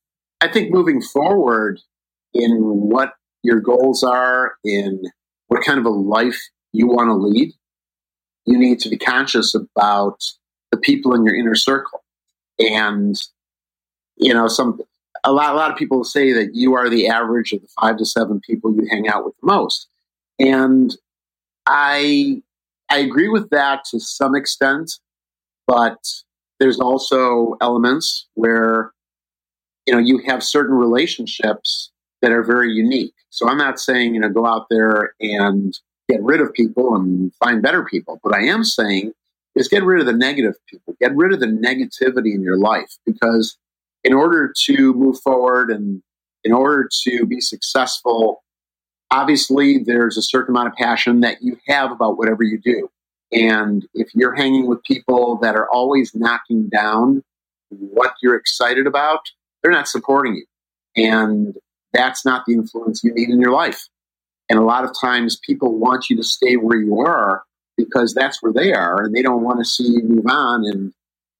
I 0.40 0.48
think 0.48 0.72
moving 0.72 1.00
forward 1.00 1.78
in 2.34 2.56
what 2.58 3.12
your 3.44 3.60
goals 3.60 4.02
are, 4.02 4.56
in 4.64 5.00
what 5.46 5.64
kind 5.64 5.78
of 5.78 5.84
a 5.84 5.90
life 5.90 6.40
you 6.72 6.88
want 6.88 7.06
to 7.06 7.14
lead, 7.14 7.52
you 8.46 8.58
need 8.58 8.80
to 8.80 8.88
be 8.88 8.98
conscious 8.98 9.54
about 9.54 10.18
the 10.72 10.76
people 10.76 11.14
in 11.14 11.24
your 11.24 11.36
inner 11.36 11.54
circle. 11.54 12.02
And, 12.58 13.14
you 14.16 14.32
know, 14.32 14.48
some, 14.48 14.80
a 15.24 15.32
lot, 15.32 15.52
a 15.52 15.56
lot 15.56 15.70
of 15.70 15.76
people 15.76 16.04
say 16.04 16.32
that 16.32 16.54
you 16.54 16.74
are 16.74 16.88
the 16.88 17.08
average 17.08 17.52
of 17.52 17.60
the 17.60 17.68
five 17.80 17.96
to 17.98 18.04
seven 18.04 18.40
people 18.40 18.74
you 18.74 18.86
hang 18.90 19.08
out 19.08 19.24
with 19.24 19.34
the 19.40 19.46
most. 19.46 19.88
And 20.38 20.94
I, 21.66 22.42
I 22.90 22.98
agree 22.98 23.28
with 23.28 23.50
that 23.50 23.84
to 23.90 24.00
some 24.00 24.34
extent, 24.34 24.92
but 25.66 25.98
there's 26.58 26.80
also 26.80 27.56
elements 27.60 28.26
where, 28.34 28.92
you 29.86 29.94
know, 29.94 30.00
you 30.00 30.22
have 30.26 30.42
certain 30.42 30.74
relationships 30.74 31.90
that 32.20 32.32
are 32.32 32.42
very 32.42 32.70
unique. 32.72 33.14
So 33.30 33.48
I'm 33.48 33.58
not 33.58 33.80
saying, 33.80 34.14
you 34.14 34.20
know, 34.20 34.28
go 34.28 34.46
out 34.46 34.66
there 34.70 35.14
and 35.20 35.76
get 36.08 36.22
rid 36.22 36.40
of 36.40 36.52
people 36.52 36.94
and 36.94 37.32
find 37.34 37.62
better 37.62 37.84
people. 37.84 38.20
but 38.22 38.34
I 38.34 38.44
am 38.44 38.64
saying 38.64 39.12
is 39.54 39.68
get 39.68 39.82
rid 39.82 40.00
of 40.00 40.06
the 40.06 40.12
negative 40.12 40.54
people, 40.66 40.94
get 41.00 41.14
rid 41.14 41.32
of 41.32 41.40
the 41.40 41.46
negativity 41.46 42.34
in 42.34 42.42
your 42.42 42.56
life 42.56 42.96
because 43.04 43.58
in 44.04 44.12
order 44.14 44.52
to 44.66 44.94
move 44.94 45.20
forward 45.20 45.70
and 45.70 46.02
in 46.44 46.52
order 46.52 46.88
to 47.04 47.26
be 47.26 47.40
successful, 47.40 48.42
obviously 49.10 49.78
there's 49.78 50.16
a 50.16 50.22
certain 50.22 50.54
amount 50.54 50.68
of 50.68 50.74
passion 50.74 51.20
that 51.20 51.38
you 51.40 51.56
have 51.68 51.92
about 51.92 52.18
whatever 52.18 52.42
you 52.42 52.58
do. 52.58 52.88
And 53.32 53.86
if 53.94 54.08
you're 54.14 54.34
hanging 54.34 54.66
with 54.66 54.82
people 54.82 55.38
that 55.42 55.54
are 55.54 55.70
always 55.70 56.14
knocking 56.14 56.68
down 56.68 57.22
what 57.70 58.12
you're 58.22 58.36
excited 58.36 58.86
about, 58.86 59.20
they're 59.62 59.72
not 59.72 59.88
supporting 59.88 60.34
you. 60.34 60.44
And 60.96 61.54
that's 61.92 62.24
not 62.24 62.44
the 62.46 62.54
influence 62.54 63.02
you 63.02 63.12
need 63.14 63.30
in 63.30 63.40
your 63.40 63.52
life. 63.52 63.88
And 64.48 64.58
a 64.58 64.64
lot 64.64 64.84
of 64.84 64.90
times 65.00 65.40
people 65.46 65.78
want 65.78 66.10
you 66.10 66.16
to 66.16 66.22
stay 66.22 66.56
where 66.56 66.78
you 66.78 67.00
are 67.00 67.42
because 67.76 68.12
that's 68.12 68.42
where 68.42 68.52
they 68.52 68.72
are 68.72 69.02
and 69.02 69.14
they 69.14 69.22
don't 69.22 69.42
want 69.42 69.58
to 69.60 69.64
see 69.64 69.84
you 69.84 70.02
move 70.02 70.26
on. 70.28 70.64
And 70.66 70.92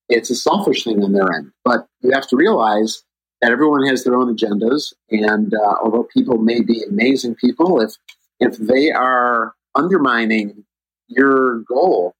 it's 0.08 0.30
a 0.30 0.34
selfish 0.34 0.84
thing 0.84 1.02
on 1.02 1.12
their 1.12 1.32
end. 1.32 1.52
But 1.64 1.86
you 2.00 2.10
have 2.12 2.26
to 2.28 2.36
realize 2.36 3.02
that 3.40 3.50
everyone 3.50 3.86
has 3.88 4.04
their 4.04 4.14
own 4.14 4.34
agendas. 4.34 4.92
And 5.10 5.52
uh, 5.52 5.74
although 5.82 6.04
people 6.04 6.38
may 6.38 6.60
be 6.60 6.82
amazing 6.88 7.34
people, 7.34 7.80
if, 7.80 7.96
if 8.38 8.56
they 8.56 8.90
are 8.90 9.54
undermining 9.74 10.64
your 11.08 11.60
goal, 11.60 12.14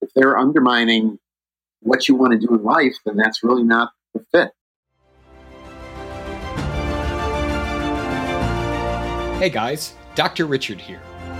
if 0.00 0.10
they're 0.14 0.38
undermining 0.38 1.18
what 1.80 2.08
you 2.08 2.14
want 2.14 2.32
to 2.32 2.46
do 2.46 2.54
in 2.54 2.62
life, 2.62 2.94
then 3.04 3.16
that's 3.16 3.42
really 3.42 3.64
not 3.64 3.92
the 4.14 4.24
fit. 4.32 4.52
Hey 9.40 9.48
guys, 9.48 9.94
Dr. 10.14 10.44
Richard 10.44 10.80
here. 10.80 11.00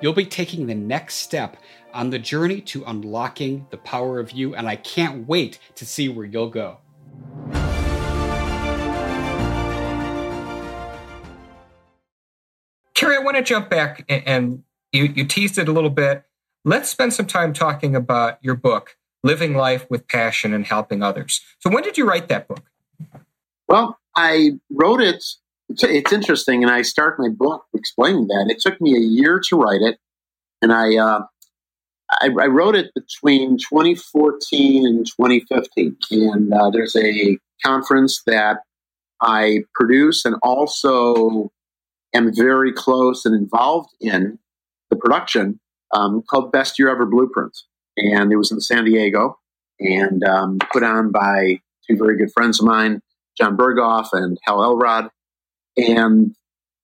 You'll 0.00 0.12
be 0.12 0.26
taking 0.26 0.66
the 0.66 0.74
next 0.74 1.16
step 1.16 1.56
on 1.94 2.10
the 2.10 2.18
journey 2.18 2.60
to 2.62 2.84
unlocking 2.86 3.66
the 3.70 3.78
power 3.78 4.20
of 4.20 4.32
you, 4.32 4.54
and 4.54 4.68
I 4.68 4.76
can't 4.76 5.26
wait 5.26 5.58
to 5.76 5.86
see 5.86 6.08
where 6.10 6.26
you'll 6.26 6.50
go. 6.50 6.78
Carey, 12.94 13.16
I 13.16 13.20
want 13.20 13.36
to 13.38 13.42
jump 13.42 13.70
back 13.70 14.04
and, 14.08 14.62
you, 14.92 15.04
you 15.04 15.24
teased 15.24 15.58
it 15.58 15.68
a 15.68 15.72
little 15.72 15.90
bit. 15.90 16.24
Let's 16.64 16.88
spend 16.88 17.14
some 17.14 17.26
time 17.26 17.52
talking 17.52 17.96
about 17.96 18.38
your 18.42 18.54
book, 18.54 18.96
Living 19.22 19.54
Life 19.54 19.86
with 19.88 20.08
Passion 20.08 20.52
and 20.52 20.66
Helping 20.66 21.02
Others. 21.02 21.40
So, 21.58 21.70
when 21.70 21.82
did 21.82 21.96
you 21.96 22.06
write 22.06 22.28
that 22.28 22.48
book? 22.48 22.64
Well, 23.68 23.98
I 24.14 24.52
wrote 24.70 25.00
it 25.00 25.24
It's, 25.68 26.12
interesting, 26.12 26.62
and 26.62 26.70
I 26.70 26.82
start 26.82 27.18
my 27.18 27.28
book 27.28 27.64
explaining 27.74 28.28
that. 28.28 28.46
It 28.48 28.60
took 28.60 28.80
me 28.80 28.96
a 28.96 29.00
year 29.00 29.40
to 29.48 29.56
write 29.56 29.82
it, 29.82 29.98
and 30.62 30.72
I, 30.72 30.96
uh, 30.96 31.22
I, 32.22 32.26
I, 32.40 32.46
wrote 32.46 32.76
it 32.76 32.92
between 32.94 33.58
2014 33.58 34.86
and 34.86 35.04
2015. 35.04 35.96
And 36.32 36.52
uh, 36.52 36.70
there's 36.70 36.94
a 36.94 37.36
conference 37.64 38.22
that 38.26 38.58
I 39.20 39.64
produce 39.74 40.24
and 40.24 40.36
also 40.42 41.50
am 42.14 42.34
very 42.34 42.72
close 42.72 43.24
and 43.24 43.34
involved 43.34 43.90
in 44.00 44.38
the 44.90 44.96
production 44.96 45.60
um, 45.92 46.22
called 46.28 46.52
Best 46.52 46.78
Year 46.78 46.90
Ever 46.90 47.06
Blueprints. 47.06 47.66
And 47.96 48.32
it 48.32 48.36
was 48.36 48.52
in 48.52 48.60
San 48.60 48.84
Diego 48.84 49.38
and 49.80 50.22
um, 50.24 50.58
put 50.72 50.82
on 50.82 51.10
by 51.10 51.60
two 51.88 51.96
very 51.96 52.16
good 52.16 52.32
friends 52.32 52.60
of 52.60 52.66
mine, 52.66 53.00
Jon 53.36 53.56
Berghoff 53.56 54.08
and 54.12 54.38
Hal 54.44 54.62
Elrod. 54.62 55.10
And 55.76 56.34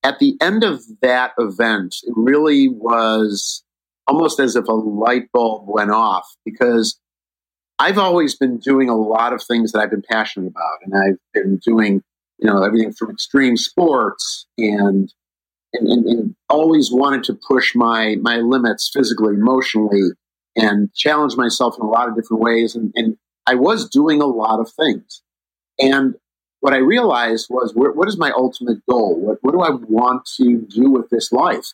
at 0.02 0.18
the 0.18 0.36
end 0.40 0.64
of 0.64 0.82
that 1.00 1.32
event, 1.38 1.96
it 2.02 2.14
really 2.16 2.68
was 2.68 3.64
almost 4.06 4.40
as 4.40 4.56
if 4.56 4.66
a 4.66 4.72
light 4.72 5.30
bulb 5.32 5.64
went 5.66 5.90
off 5.90 6.26
because 6.44 6.98
I've 7.78 7.98
always 7.98 8.36
been 8.36 8.58
doing 8.58 8.88
a 8.88 8.96
lot 8.96 9.32
of 9.32 9.42
things 9.42 9.72
that 9.72 9.80
I've 9.80 9.90
been 9.90 10.04
passionate 10.08 10.48
about. 10.48 10.78
And 10.82 10.94
I've 10.94 11.18
been 11.32 11.58
doing, 11.58 12.02
you 12.38 12.48
know, 12.48 12.62
everything 12.62 12.92
from 12.92 13.10
extreme 13.10 13.56
sports 13.56 14.46
and 14.58 15.12
and, 15.74 15.88
and, 15.88 16.04
and 16.04 16.34
always 16.50 16.90
wanted 16.92 17.24
to 17.24 17.38
push 17.48 17.74
my 17.74 18.16
my 18.20 18.36
limits 18.38 18.90
physically, 18.92 19.34
emotionally, 19.34 20.10
and 20.54 20.92
challenge 20.94 21.36
myself 21.36 21.76
in 21.78 21.86
a 21.86 21.88
lot 21.88 22.08
of 22.08 22.14
different 22.14 22.42
ways. 22.42 22.74
And, 22.74 22.92
and 22.94 23.16
I 23.46 23.54
was 23.54 23.88
doing 23.88 24.20
a 24.20 24.26
lot 24.26 24.60
of 24.60 24.70
things. 24.70 25.22
And 25.78 26.14
what 26.62 26.72
I 26.72 26.78
realized 26.78 27.48
was, 27.50 27.72
what, 27.74 28.08
is 28.08 28.16
my 28.16 28.30
ultimate 28.30 28.86
goal? 28.88 29.18
What, 29.18 29.38
what 29.42 29.50
do 29.50 29.62
I 29.62 29.70
want 29.70 30.24
to 30.36 30.58
do 30.58 30.90
with 30.90 31.10
this 31.10 31.32
life? 31.32 31.72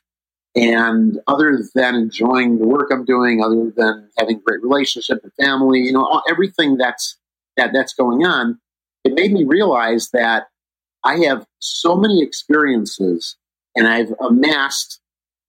And 0.57 1.20
other 1.27 1.61
than 1.74 1.94
enjoying 1.94 2.59
the 2.59 2.66
work 2.66 2.88
I'm 2.90 3.05
doing, 3.05 3.44
other 3.44 3.70
than 3.77 4.09
having 4.16 4.40
great 4.40 4.62
relationship 4.62 5.20
and 5.22 5.33
family, 5.35 5.81
you 5.81 5.92
know, 5.92 6.22
everything 6.29 6.79
that's 6.79 7.18
that 7.59 7.72
that's 7.74 7.92
going 7.92 8.24
on, 8.24 8.59
it 9.05 9.12
made 9.12 9.31
me 9.31 9.44
realize 9.44 10.09
that 10.14 10.44
I 11.05 11.18
have 11.27 11.46
so 11.59 11.94
many 11.94 12.22
experiences 12.22 13.37
and 13.77 13.87
I've 13.87 14.14
amassed 14.20 15.01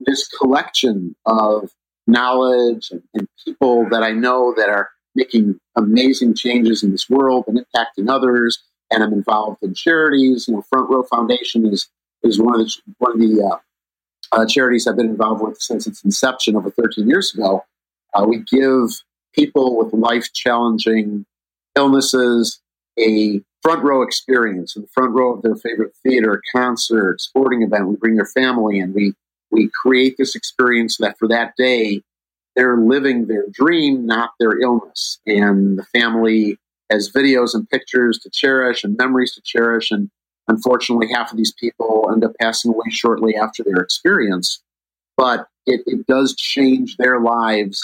this 0.02 0.28
collection 0.28 1.16
of 1.26 1.72
knowledge 2.08 2.90
and, 2.92 3.04
and 3.14 3.28
people 3.46 3.88
that 3.90 4.04
I 4.04 4.12
know 4.12 4.54
that 4.58 4.68
are 4.68 4.90
making 5.16 5.60
amazing 5.78 6.36
changes 6.36 6.84
in 6.84 6.92
this 6.92 7.10
world 7.10 7.46
and 7.48 7.58
impacting 7.58 8.10
others. 8.10 8.62
And 8.92 9.04
I'm 9.04 9.14
involved 9.14 9.62
in 9.62 9.74
charities. 9.74 10.48
You 10.48 10.56
know, 10.56 10.62
Front 10.64 10.90
Row 10.90 11.04
Foundation 11.04 11.66
is 11.66 11.90
is 12.24 12.40
one 12.40 12.60
of 12.60 12.68
the 12.68 12.74
one 12.98 13.14
of 13.14 13.20
the 13.20 13.44
uh, 13.44 13.58
uh, 14.32 14.46
charities 14.46 14.88
I've 14.88 14.98
been 14.98 15.10
involved 15.10 15.42
with 15.42 15.62
since 15.62 15.88
its 15.88 16.04
inception 16.04 16.56
over 16.56 16.70
13 16.70 17.08
years 17.08 17.34
ago. 17.34 17.64
Uh, 18.14 18.26
we 18.28 18.40
give 18.40 18.90
people 19.34 19.78
with 19.78 19.94
life 19.94 20.34
challenging 20.34 21.26
illnesses 21.76 22.60
a 23.00 23.42
front 23.62 23.84
row 23.84 24.02
experience 24.02 24.76
in 24.76 24.84
the 24.84 24.88
front 24.90 25.14
row 25.14 25.34
of 25.34 25.42
their 25.42 25.56
favorite 25.56 25.94
theater, 26.04 26.42
concert, 26.56 27.22
sporting 27.22 27.62
event. 27.62 27.88
We 27.88 27.96
bring 27.96 28.16
their 28.16 28.26
family 28.26 28.80
and 28.80 28.94
we 28.94 29.14
we 29.52 29.70
create 29.82 30.16
this 30.18 30.36
experience 30.36 30.98
that 30.98 31.18
for 31.18 31.28
that 31.28 31.54
day 31.58 32.04
they're 32.56 32.78
living 32.78 33.28
their 33.28 33.46
dream, 33.52 34.06
not 34.06 34.32
their 34.40 34.60
illness. 34.60 35.20
And 35.26 35.78
the 35.78 35.86
family 35.86 36.58
has 36.90 37.12
videos 37.12 37.54
and 37.54 37.70
pictures 37.70 38.20
to 38.20 38.30
cherish 38.30 38.84
and 38.84 38.98
memories 38.98 39.34
to 39.36 39.42
cherish. 39.44 39.92
And 39.92 40.10
unfortunately, 40.48 41.08
half 41.14 41.32
of 41.32 41.38
these 41.38 41.54
people 41.54 42.10
end 42.12 42.24
up 42.24 42.34
passing 42.40 42.72
away 42.72 42.90
shortly 42.90 43.36
after 43.36 43.64
their 43.64 43.82
experience. 43.82 44.62
But 45.18 45.48
it, 45.66 45.82
it 45.86 46.08
does 46.08 46.36
change 46.36 46.98
their 46.98 47.20
lives 47.20 47.82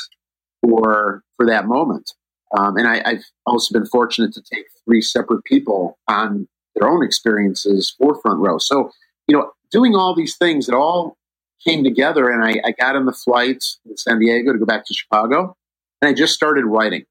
for 0.62 1.24
for 1.38 1.46
that 1.46 1.66
moment. 1.66 2.14
Um, 2.58 2.78
and 2.78 2.88
I, 2.88 3.02
have 3.10 3.24
also 3.46 3.78
been 3.78 3.88
fortunate 3.88 4.34
to 4.34 4.42
take 4.42 4.66
three 4.86 5.02
separate 5.02 5.44
people 5.44 5.98
on 6.08 6.48
their 6.76 6.88
own 6.88 7.04
experiences 7.04 7.94
for 7.98 8.20
front 8.22 8.40
row. 8.40 8.58
So, 8.60 8.92
you 9.28 9.36
know, 9.36 9.52
doing 9.72 9.96
all 9.96 10.16
these 10.16 10.38
things, 10.38 10.70
it 10.70 10.76
all 10.76 11.18
came 11.66 11.84
together 11.84 12.30
and 12.30 12.44
I, 12.44 12.62
I 12.66 12.72
got 12.72 12.96
on 12.96 13.06
the 13.06 13.14
flight 13.14 13.64
in 13.86 13.98
San 13.98 14.20
Diego 14.20 14.54
to 14.54 14.60
go 14.60 14.66
back 14.66 14.86
to 14.86 14.94
Chicago 14.94 15.56
and 16.02 16.10
I 16.10 16.14
just 16.14 16.34
started 16.34 16.66
writing 16.66 17.06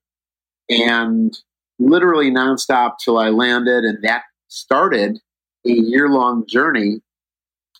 and 0.68 1.36
literally 1.78 2.30
nonstop 2.30 2.94
till 3.02 3.18
I 3.18 3.28
landed. 3.28 3.84
And 3.84 4.02
that 4.02 4.22
started 4.48 5.18
a 5.66 5.70
year 5.70 6.08
long 6.08 6.46
journey 6.46 7.00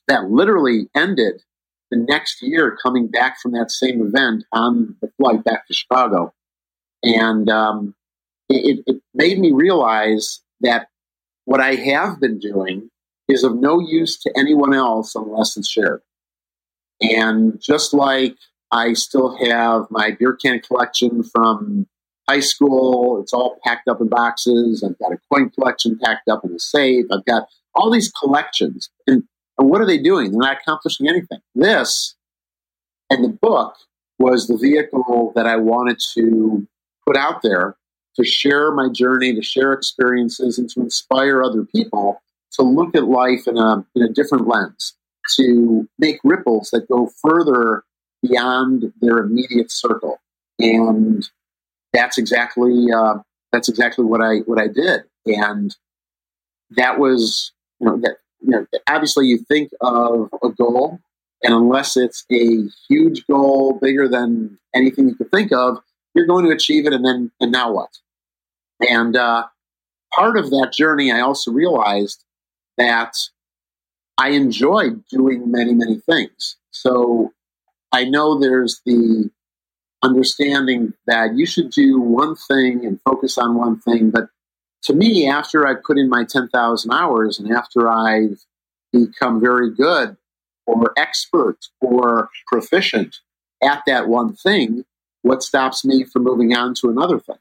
that 0.09 0.30
literally 0.30 0.88
ended 0.94 1.42
the 1.90 1.96
next 1.96 2.42
year 2.42 2.76
coming 2.83 3.09
back 3.09 3.40
from 3.40 3.52
that 3.52 3.70
same 3.70 4.00
event 4.00 4.44
on 4.52 4.96
the 5.00 5.11
flight 5.18 5.44
back 5.44 5.66
to 5.66 5.74
Chicago. 5.74 6.33
And 7.02 7.48
um, 7.50 7.94
it, 8.48 8.83
it 8.87 9.02
made 9.14 9.38
me 9.38 9.52
realize 9.52 10.40
that 10.61 10.88
what 11.44 11.61
I 11.61 11.74
have 11.74 12.20
been 12.20 12.38
doing 12.38 12.90
is 13.28 13.44
of 13.44 13.57
no 13.57 13.80
use 13.80 14.18
to 14.22 14.33
anyone 14.37 14.74
else 14.74 15.14
unless 15.14 15.57
it's 15.57 15.68
shared. 15.68 16.02
And 17.00 17.61
just 17.61 17.92
like 17.92 18.37
I 18.70 18.92
still 18.94 19.37
have 19.37 19.87
my 19.90 20.12
beer 20.18 20.35
can 20.35 20.61
collection 20.61 21.22
from 21.22 21.87
high 22.28 22.40
school, 22.40 23.20
it's 23.20 23.32
all 23.32 23.58
packed 23.64 23.88
up 23.88 24.00
in 24.00 24.08
boxes. 24.08 24.82
I've 24.82 24.98
got 24.98 25.12
a 25.12 25.18
coin 25.32 25.50
collection 25.50 25.98
packed 26.02 26.28
up 26.28 26.44
in 26.44 26.52
a 26.52 26.58
safe. 26.58 27.06
I've 27.12 27.24
got 27.24 27.48
all 27.74 27.90
these 27.90 28.10
collections. 28.10 28.88
And, 29.06 29.24
and 29.58 29.68
what 29.68 29.80
are 29.80 29.87
they 29.87 29.98
doing? 29.98 30.30
They're 30.30 30.40
not 30.40 30.58
accomplishing 30.60 31.08
anything. 31.08 31.40
This 31.54 32.16
and 33.10 33.24
the 33.24 33.28
book 33.28 33.76
was 34.18 34.46
the 34.46 34.56
vehicle 34.56 35.32
that 35.34 35.46
I 35.46 35.56
wanted 35.56 35.98
to 36.14 36.66
put 37.06 37.16
out 37.16 37.42
there 37.42 37.76
to 38.16 38.24
share 38.24 38.70
my 38.70 38.88
journey, 38.88 39.34
to 39.34 39.42
share 39.42 39.72
experiences, 39.72 40.58
and 40.58 40.68
to 40.70 40.80
inspire 40.80 41.42
other 41.42 41.64
people 41.64 42.22
to 42.52 42.62
look 42.62 42.94
at 42.94 43.04
life 43.04 43.46
in 43.46 43.58
a, 43.58 43.84
in 43.94 44.02
a 44.02 44.08
different 44.08 44.46
lens, 44.46 44.94
to 45.37 45.88
make 45.98 46.18
ripples 46.22 46.70
that 46.70 46.88
go 46.88 47.10
further 47.20 47.82
beyond 48.22 48.92
their 49.00 49.18
immediate 49.18 49.70
circle. 49.70 50.20
And 50.58 51.28
that's 51.94 52.18
exactly 52.18 52.87
uh, 52.94 53.14
that's 53.52 53.68
exactly 53.68 54.04
what 54.04 54.20
I 54.20 54.38
what 54.40 54.61
I 54.61 54.66
did. 54.66 55.04
And 55.26 55.74
that 56.70 56.98
was 56.98 57.52
you 57.80 57.87
know 57.87 57.96
that 58.02 58.16
you 58.40 58.50
know 58.50 58.66
obviously 58.88 59.28
you 59.28 59.38
think 59.48 59.70
of 59.80 60.28
a 60.42 60.50
goal, 60.50 60.98
and 61.42 61.54
unless 61.54 61.96
it's 61.96 62.24
a 62.30 62.64
huge 62.88 63.26
goal, 63.26 63.78
bigger 63.80 64.09
than 64.09 64.59
anything 64.74 65.09
you 65.09 65.14
could 65.14 65.30
think 65.30 65.52
of, 65.52 65.78
you're 66.14 66.26
going 66.26 66.44
to 66.44 66.50
achieve 66.50 66.87
it, 66.87 66.92
and 66.92 67.07
then 67.07 67.30
and 67.40 67.52
now 67.52 67.72
what? 67.72 67.90
And 68.80 69.16
uh, 69.16 69.46
part 70.12 70.37
of 70.37 70.50
that 70.50 70.72
journey, 70.76 71.12
I 71.12 71.20
also 71.20 71.52
realized 71.52 72.24
that 72.76 73.16
I 74.18 74.30
enjoyed 74.30 75.04
doing 75.09 75.50
many 75.50 75.74
many 75.74 76.00
things. 76.00 76.57
So 76.72 77.33
I 77.92 78.04
know 78.04 78.38
there's 78.38 78.80
the 78.85 79.30
understanding 80.04 80.92
that 81.06 81.34
you 81.34 81.46
should 81.46 81.70
do 81.70 81.98
one 82.00 82.36
thing 82.36 82.84
and 82.84 83.00
focus 83.02 83.38
on 83.38 83.54
one 83.56 83.80
thing, 83.80 84.10
but 84.10 84.28
to 84.84 84.92
me, 84.92 85.26
after 85.26 85.66
I 85.66 85.74
put 85.74 85.98
in 85.98 86.10
my 86.10 86.24
10,000 86.24 86.92
hours 86.92 87.38
and 87.38 87.50
after 87.50 87.88
I've 87.88 88.44
become 88.92 89.40
very 89.40 89.74
good 89.74 90.16
or 90.66 90.92
expert 90.96 91.58
or 91.80 92.28
proficient 92.46 93.16
at 93.62 93.82
that 93.86 94.08
one 94.08 94.34
thing, 94.34 94.84
what 95.22 95.42
stops 95.42 95.84
me 95.84 96.04
from 96.04 96.24
moving 96.24 96.54
on 96.54 96.74
to 96.74 96.90
another 96.90 97.18
thing? 97.18 97.38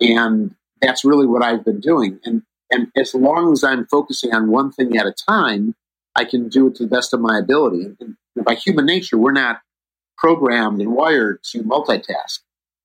And 0.00 0.54
that's 0.80 1.04
really 1.04 1.26
what 1.26 1.42
I've 1.42 1.64
been 1.64 1.80
doing. 1.80 2.20
And 2.24 2.42
and 2.70 2.88
as 2.96 3.14
long 3.14 3.52
as 3.52 3.62
I'm 3.62 3.86
focusing 3.86 4.34
on 4.34 4.50
one 4.50 4.72
thing 4.72 4.96
at 4.96 5.06
a 5.06 5.14
time, 5.28 5.74
I 6.16 6.24
can 6.24 6.48
do 6.48 6.68
it 6.68 6.76
to 6.76 6.84
the 6.84 6.88
best 6.88 7.14
of 7.14 7.20
my 7.20 7.38
ability. 7.38 7.94
And, 8.00 8.16
by 8.44 8.54
human 8.54 8.84
nature, 8.84 9.16
we're 9.16 9.32
not 9.32 9.60
programmed 10.26 10.80
and 10.80 10.90
wired 10.90 11.38
to 11.44 11.62
multitask. 11.62 12.40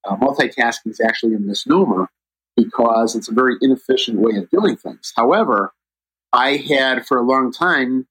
Uh, 0.08 0.16
multitasking 0.16 0.92
is 0.92 1.02
actually 1.04 1.34
a 1.34 1.40
misnomer 1.40 2.08
because 2.56 3.16
it's 3.16 3.30
a 3.30 3.34
very 3.34 3.56
inefficient 3.62 4.20
way 4.20 4.38
of 4.38 4.48
doing 4.52 4.78
things. 4.78 5.12
However, 5.16 5.74
I 6.32 6.58
had 6.58 7.08
for 7.08 7.18
a 7.18 7.24
long 7.24 7.52
time 7.52 8.08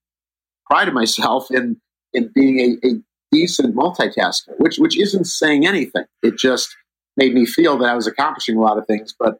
prided 0.69 0.93
myself 0.93 1.49
in 1.49 1.79
in 2.11 2.29
being 2.35 2.59
a, 2.59 2.87
a 2.87 2.91
decent 3.31 3.73
multitasker, 3.73 4.53
which 4.57 4.79
which 4.79 4.99
isn't 4.99 5.23
saying 5.23 5.65
anything. 5.65 6.03
It 6.21 6.37
just 6.37 6.75
made 7.15 7.33
me 7.33 7.45
feel 7.45 7.77
that 7.77 7.89
I 7.89 7.95
was 7.95 8.07
accomplishing 8.07 8.57
a 8.57 8.61
lot 8.61 8.77
of 8.77 8.85
things. 8.85 9.15
But 9.17 9.37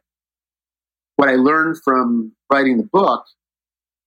what 1.16 1.28
I 1.28 1.34
learned 1.34 1.82
from 1.84 2.32
writing 2.50 2.78
the 2.78 2.88
book, 2.90 3.24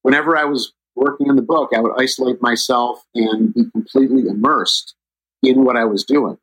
whenever 0.02 0.36
I 0.36 0.46
was 0.46 0.72
working 0.96 1.30
on 1.30 1.36
the 1.36 1.42
book, 1.42 1.70
I 1.72 1.80
would 1.80 1.92
isolate 1.96 2.42
myself 2.42 3.04
and 3.14 3.54
be 3.54 3.70
completely 3.70 4.26
immersed 4.26 4.96
in 5.46 5.64
what 5.64 5.76
I 5.76 5.84
was 5.84 6.04
doing. 6.04 6.38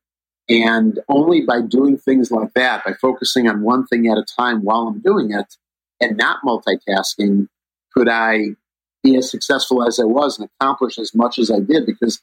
And 0.49 0.99
only 1.07 1.41
by 1.41 1.61
doing 1.61 1.97
things 1.97 2.31
like 2.31 2.53
that, 2.53 2.83
by 2.83 2.93
focusing 2.93 3.47
on 3.47 3.61
one 3.61 3.87
thing 3.87 4.07
at 4.07 4.17
a 4.17 4.25
time 4.25 4.63
while 4.63 4.87
I'm 4.87 4.99
doing 4.99 5.31
it 5.31 5.55
and 6.01 6.17
not 6.17 6.39
multitasking, 6.45 7.47
could 7.93 8.09
I 8.09 8.55
be 9.03 9.15
as 9.15 9.29
successful 9.29 9.85
as 9.85 9.99
I 9.99 10.05
was 10.05 10.39
and 10.39 10.49
accomplish 10.59 10.97
as 10.97 11.13
much 11.13 11.37
as 11.37 11.51
I 11.51 11.59
did 11.59 11.85
because 11.85 12.21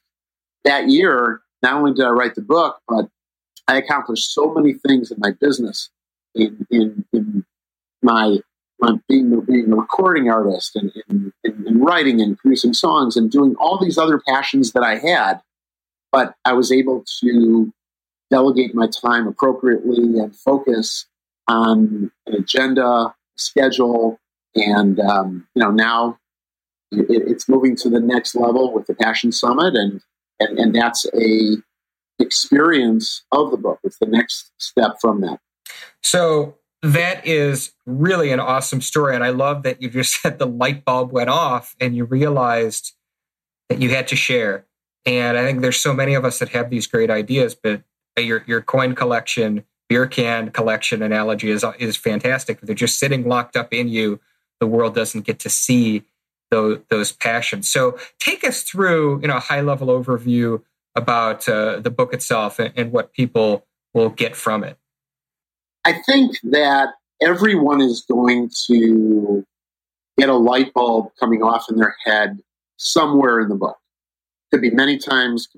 that 0.65 0.89
year, 0.89 1.41
not 1.63 1.75
only 1.75 1.93
did 1.93 2.05
I 2.05 2.11
write 2.11 2.35
the 2.35 2.43
book, 2.43 2.81
but 2.89 3.09
I 3.69 3.77
accomplished 3.77 4.33
so 4.33 4.53
many 4.53 4.75
things 4.75 5.11
in 5.11 5.19
my 5.21 5.33
business, 5.41 5.91
in 6.35 6.67
in, 6.71 7.05
in 7.13 7.45
my 8.03 8.39
my 8.81 8.95
being 9.09 9.39
being 9.43 9.73
a 9.73 9.77
recording 9.77 10.31
artist 10.31 10.75
and 10.75 10.91
in, 11.09 11.33
in, 11.45 11.67
in 11.67 11.81
writing 11.81 12.21
and 12.21 12.39
producing 12.39 12.75
songs 12.75 13.17
and 13.17 13.31
doing 13.31 13.55
all 13.59 13.79
these 13.79 13.99
other 13.99 14.21
passions 14.27 14.73
that 14.73 14.83
I 14.83 14.97
had, 14.97 15.41
but 16.13 16.35
I 16.45 16.53
was 16.53 16.73
able 16.73 17.05
to 17.21 17.73
delegate 18.31 18.75
my 18.75 18.87
time 18.87 19.27
appropriately 19.27 20.19
and 20.19 20.35
focus 20.35 21.07
on 21.49 22.11
an 22.27 22.35
agenda, 22.35 23.15
schedule, 23.37 24.19
and 24.55 25.01
um, 25.01 25.47
you 25.55 25.63
know 25.63 25.71
now 25.71 26.19
it, 26.93 27.07
it's 27.09 27.49
moving 27.49 27.77
to 27.77 27.89
the 27.89 28.01
next 28.01 28.35
level 28.35 28.73
with 28.73 28.87
the 28.87 28.95
Passion 28.95 29.33
Summit, 29.33 29.75
and 29.75 30.01
and, 30.41 30.59
and 30.59 30.75
that's 30.75 31.07
a 31.15 31.57
experience 32.19 33.25
of 33.33 33.51
the 33.51 33.57
book. 33.57 33.81
It's 33.83 33.99
the 33.99 34.07
next 34.07 34.53
step 34.59 34.97
from 35.01 35.21
that. 35.23 35.41
So 36.03 36.57
that 36.83 37.27
is 37.27 37.73
really 37.87 38.33
an 38.33 38.41
awesome 38.41 38.81
story. 38.81 39.15
And 39.15 39.25
I 39.25 39.31
love 39.31 39.63
that 39.63 39.83
you 39.83 39.91
just 39.91 40.15
said 40.23 40.39
the 40.39 40.47
light 40.47 40.85
bulb 40.85 41.13
went 41.13 41.31
off 41.31 41.75
and 41.81 41.97
you 41.97 42.05
realized 42.05 42.93
that 43.69 43.81
you 43.81 43.91
had 43.91 44.09
to 44.09 44.17
share. 44.17 44.67
And 45.07 45.39
I 45.39 45.45
think 45.45 45.61
there's 45.61 45.81
so 45.81 45.95
many 45.95 46.15
of 46.15 46.25
us 46.25 46.39
that 46.39 46.51
have 46.51 46.71
these 46.71 46.87
great 46.87 47.11
ideas, 47.11 47.55
but 47.55 47.83
your, 48.19 48.45
your 48.47 48.61
coin 48.61 48.95
collection, 48.95 49.65
beer 49.89 50.07
can 50.07 50.51
collection 50.51 51.03
analogy 51.03 51.51
is, 51.51 51.65
is 51.79 51.97
fantastic. 51.97 52.61
They're 52.61 52.75
just 52.75 52.99
sitting 52.99 53.27
locked 53.27 53.57
up 53.57 53.73
in 53.73 53.89
you. 53.89 54.21
The 54.61 54.67
world 54.67 54.95
doesn't 54.95 55.25
get 55.25 55.39
to 55.41 55.49
see 55.51 56.05
those, 56.51 56.81
those 56.91 57.13
passions. 57.13 57.71
So 57.71 57.99
take 58.19 58.45
us 58.45 58.63
through, 58.63 59.23
you 59.23 59.29
know, 59.29 59.37
a 59.37 59.41
high 59.41 59.63
level 59.63 59.89
overview 59.89 60.63
about 60.95 61.49
uh, 61.49 61.81
the 61.81 61.91
book 61.91 62.13
itself 62.13 62.59
and, 62.59 62.73
and 62.77 62.93
what 62.93 63.13
people 63.13 63.67
will 63.95 64.11
get 64.11 64.37
from 64.37 64.65
it. 64.65 64.77
I 65.85 65.95
think 66.05 66.37
that 66.45 66.91
everyone 67.23 67.81
is 67.81 68.05
going 68.09 68.51
to 68.67 69.47
get 70.19 70.29
a 70.29 70.35
light 70.35 70.75
bulb 70.75 71.13
coming 71.19 71.43
off 71.43 71.67
in 71.71 71.77
their 71.77 71.97
head 72.05 72.41
somewhere 72.77 73.41
in 73.41 73.49
the 73.49 73.55
book. 73.55 73.79
Could 74.51 74.63
be 74.63 74.71
many 74.71 74.99
times, 74.99 75.49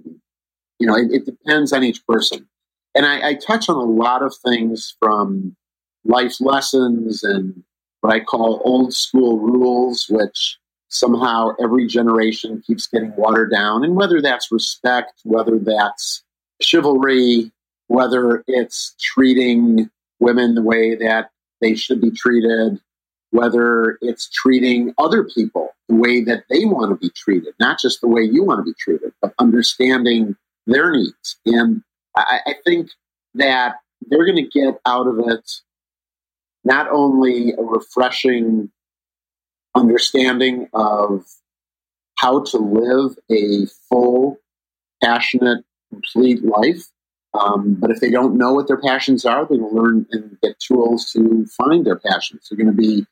you 0.78 0.86
know, 0.86 0.96
it, 0.96 1.10
it, 1.10 1.24
depends 1.24 1.72
on 1.72 1.82
each 1.82 2.06
person. 2.06 2.46
And 2.94 3.06
I, 3.06 3.30
I 3.30 3.34
touch 3.34 3.68
on 3.68 3.76
a 3.76 3.80
lot 3.80 4.22
of 4.22 4.34
things 4.44 4.94
from 4.98 5.56
life 6.04 6.40
lessons 6.40 7.22
and 7.22 7.62
what 8.00 8.12
I 8.12 8.20
call 8.20 8.60
old 8.64 8.92
school 8.92 9.38
rules, 9.38 10.06
which 10.10 10.58
somehow 10.88 11.50
every 11.60 11.86
generation 11.86 12.62
keeps 12.66 12.86
getting 12.86 13.14
watered 13.16 13.50
down. 13.50 13.82
And 13.82 13.96
whether 13.96 14.20
that's 14.20 14.52
respect, 14.52 15.20
whether 15.24 15.58
that's 15.58 16.22
chivalry, 16.60 17.50
whether 17.86 18.44
it's 18.46 18.94
treating 19.00 19.90
women 20.20 20.54
the 20.54 20.62
way 20.62 20.94
that 20.94 21.30
they 21.60 21.74
should 21.74 22.00
be 22.00 22.10
treated, 22.10 22.78
whether 23.32 23.98
it's 24.02 24.28
treating 24.28 24.94
other 24.98 25.24
people 25.24 25.70
the 25.88 25.94
way 25.94 26.22
that 26.22 26.44
they 26.50 26.66
want 26.66 26.90
to 26.90 26.96
be 26.96 27.10
treated, 27.16 27.54
not 27.58 27.80
just 27.80 28.00
the 28.00 28.08
way 28.08 28.22
you 28.22 28.44
want 28.44 28.58
to 28.58 28.62
be 28.62 28.74
treated, 28.78 29.10
but 29.20 29.32
understanding 29.38 30.36
their 30.66 30.92
needs. 30.92 31.38
And 31.46 31.82
I, 32.14 32.40
I 32.46 32.54
think 32.64 32.90
that 33.34 33.76
they're 34.08 34.26
going 34.26 34.36
to 34.36 34.60
get 34.60 34.78
out 34.84 35.06
of 35.06 35.18
it 35.18 35.50
not 36.62 36.88
only 36.90 37.52
a 37.52 37.62
refreshing 37.62 38.70
understanding 39.74 40.68
of 40.74 41.24
how 42.16 42.44
to 42.44 42.58
live 42.58 43.16
a 43.30 43.66
full, 43.88 44.36
passionate, 45.02 45.64
complete 45.90 46.44
life, 46.44 46.90
um, 47.32 47.78
but 47.80 47.90
if 47.90 48.00
they 48.00 48.10
don't 48.10 48.36
know 48.36 48.52
what 48.52 48.68
their 48.68 48.80
passions 48.80 49.24
are, 49.24 49.46
they 49.46 49.56
will 49.56 49.74
learn 49.74 50.06
and 50.10 50.36
get 50.42 50.60
tools 50.60 51.10
to 51.12 51.46
find 51.46 51.86
their 51.86 51.98
passions. 51.98 52.46
They're 52.48 52.62
going 52.62 52.76
to 52.76 52.80
be 52.80 53.06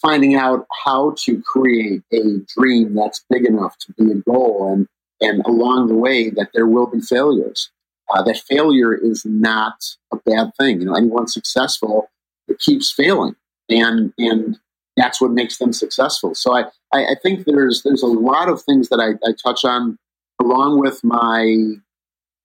finding 0.00 0.34
out 0.34 0.66
how 0.84 1.14
to 1.24 1.42
create 1.42 2.02
a 2.12 2.38
dream 2.56 2.94
that's 2.94 3.24
big 3.30 3.46
enough 3.46 3.76
to 3.78 3.92
be 3.94 4.12
a 4.12 4.16
goal, 4.16 4.72
and 4.72 4.86
and 5.20 5.44
along 5.46 5.88
the 5.88 5.96
way 5.96 6.30
that 6.30 6.50
there 6.54 6.66
will 6.66 6.86
be 6.86 7.00
failures. 7.00 7.70
Uh, 8.14 8.22
that 8.22 8.38
failure 8.48 8.94
is 8.94 9.26
not 9.26 9.84
a 10.12 10.16
bad 10.24 10.50
thing. 10.58 10.80
You 10.80 10.86
know, 10.86 10.94
anyone 10.94 11.26
successful 11.26 12.08
it 12.48 12.58
keeps 12.58 12.90
failing, 12.90 13.36
and 13.68 14.12
and 14.18 14.58
that's 14.96 15.20
what 15.20 15.30
makes 15.30 15.58
them 15.58 15.72
successful. 15.72 16.34
So 16.34 16.56
I, 16.56 16.64
I, 16.92 17.04
I 17.04 17.14
think 17.22 17.44
there's 17.44 17.82
there's 17.82 18.02
a 18.02 18.06
lot 18.06 18.48
of 18.48 18.62
things 18.62 18.88
that 18.88 19.00
I, 19.00 19.28
I 19.28 19.32
touch 19.44 19.64
on 19.64 19.98
along 20.40 20.80
with 20.80 21.02
my 21.04 21.74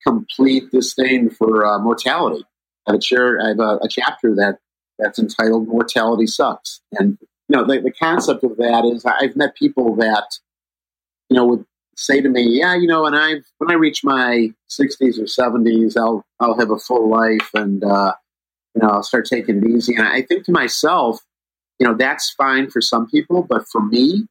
complete 0.06 0.70
disdain 0.70 1.30
for 1.30 1.64
uh, 1.64 1.78
mortality. 1.78 2.44
I 2.86 2.92
have, 2.92 2.98
a, 2.98 3.02
chair, 3.02 3.40
I 3.42 3.48
have 3.48 3.60
a, 3.60 3.78
a, 3.82 3.88
chapter 3.88 4.34
that 4.34 4.58
that's 4.98 5.18
entitled 5.18 5.68
"Mortality 5.68 6.26
Sucks," 6.26 6.80
and 6.92 7.18
you 7.48 7.56
know 7.56 7.66
the, 7.66 7.80
the 7.80 7.92
concept 7.92 8.44
of 8.44 8.56
that 8.56 8.84
is 8.84 9.04
I've 9.04 9.36
met 9.36 9.56
people 9.56 9.96
that 9.96 10.38
you 11.30 11.36
know 11.36 11.46
would 11.46 11.64
say 11.96 12.20
to 12.20 12.28
me, 12.28 12.42
"Yeah, 12.58 12.74
you 12.74 12.86
know, 12.86 13.02
when 13.02 13.14
I've, 13.14 13.44
when 13.58 13.70
I 13.70 13.74
reach 13.74 14.02
my 14.04 14.50
sixties 14.68 15.18
or 15.18 15.26
seventies, 15.26 15.96
I'll 15.96 16.24
I'll 16.40 16.58
have 16.58 16.70
a 16.70 16.78
full 16.78 17.08
life 17.08 17.50
and 17.54 17.84
uh, 17.84 18.14
you 18.74 18.82
know 18.82 18.88
I'll 18.88 19.02
start 19.02 19.26
taking 19.26 19.58
it 19.58 19.68
easy." 19.68 19.94
And 19.94 20.06
I 20.06 20.22
think 20.22 20.44
to 20.44 20.52
myself, 20.52 21.20
you 21.78 21.86
know, 21.86 21.94
that's 21.94 22.30
fine 22.30 22.70
for 22.70 22.80
some 22.80 23.08
people, 23.08 23.42
but 23.42 23.66
for 23.68 23.80
me, 23.80 24.26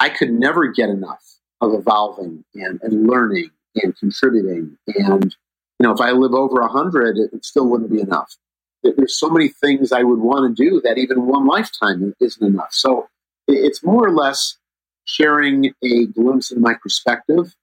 I 0.00 0.08
could 0.08 0.30
never 0.30 0.68
get 0.68 0.88
enough 0.88 1.24
of 1.60 1.74
evolving 1.74 2.44
and, 2.54 2.80
and 2.82 3.06
learning 3.06 3.50
and 3.74 3.96
contributing. 3.96 4.76
And, 4.86 5.34
you 5.78 5.86
know, 5.86 5.92
if 5.92 6.00
I 6.00 6.10
live 6.10 6.34
over 6.34 6.60
a 6.60 6.68
hundred, 6.68 7.16
it, 7.16 7.30
it 7.32 7.44
still 7.44 7.68
wouldn't 7.68 7.90
be 7.90 8.00
enough. 8.00 8.36
There's 8.82 9.18
so 9.18 9.28
many 9.28 9.48
things 9.48 9.92
I 9.92 10.02
would 10.02 10.20
want 10.20 10.56
to 10.56 10.64
do 10.64 10.80
that 10.82 10.98
even 10.98 11.26
one 11.26 11.46
lifetime 11.46 12.14
isn't 12.20 12.46
enough. 12.46 12.72
So 12.72 13.08
it's 13.48 13.82
more 13.82 14.06
or 14.06 14.12
less 14.12 14.56
sharing 15.04 15.72
a 15.82 16.06
glimpse 16.06 16.50
in 16.50 16.60
my 16.60 16.74
perspective 16.74 17.54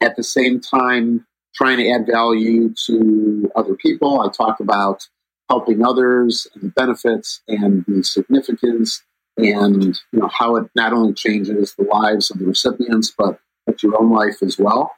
at 0.00 0.16
the 0.16 0.22
same 0.22 0.60
time 0.60 1.26
trying 1.54 1.78
to 1.78 1.90
add 1.90 2.06
value 2.06 2.74
to 2.86 3.50
other 3.54 3.74
people. 3.74 4.20
I 4.20 4.28
talk 4.30 4.60
about 4.60 5.08
helping 5.48 5.84
others 5.84 6.46
and 6.54 6.62
the 6.64 6.68
benefits 6.68 7.42
and 7.46 7.84
the 7.86 8.02
significance 8.02 9.02
and 9.36 10.00
you 10.12 10.20
know 10.20 10.28
how 10.28 10.56
it 10.56 10.68
not 10.74 10.92
only 10.92 11.14
changes 11.14 11.74
the 11.74 11.84
lives 11.84 12.30
of 12.30 12.38
the 12.38 12.44
recipients 12.44 13.10
but 13.16 13.38
but 13.66 13.82
your 13.82 14.00
own 14.00 14.10
life 14.10 14.42
as 14.42 14.58
well. 14.58 14.92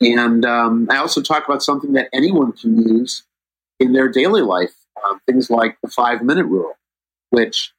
And 0.00 0.44
um, 0.44 0.86
I 0.90 0.96
also 0.96 1.20
talk 1.20 1.46
about 1.46 1.62
something 1.62 1.92
that 1.92 2.08
anyone 2.12 2.52
can 2.52 2.80
use 2.80 3.24
in 3.80 3.92
their 3.92 4.08
daily 4.08 4.42
life, 4.42 4.74
uh, 5.04 5.14
things 5.26 5.50
like 5.50 5.78
the 5.82 5.88
five 5.88 6.22
minute 6.22 6.46
rule, 6.46 6.74
which 7.30 7.72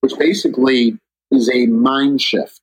which 0.00 0.18
basically 0.18 0.98
is 1.30 1.50
a 1.52 1.66
mind 1.66 2.20
shift. 2.20 2.60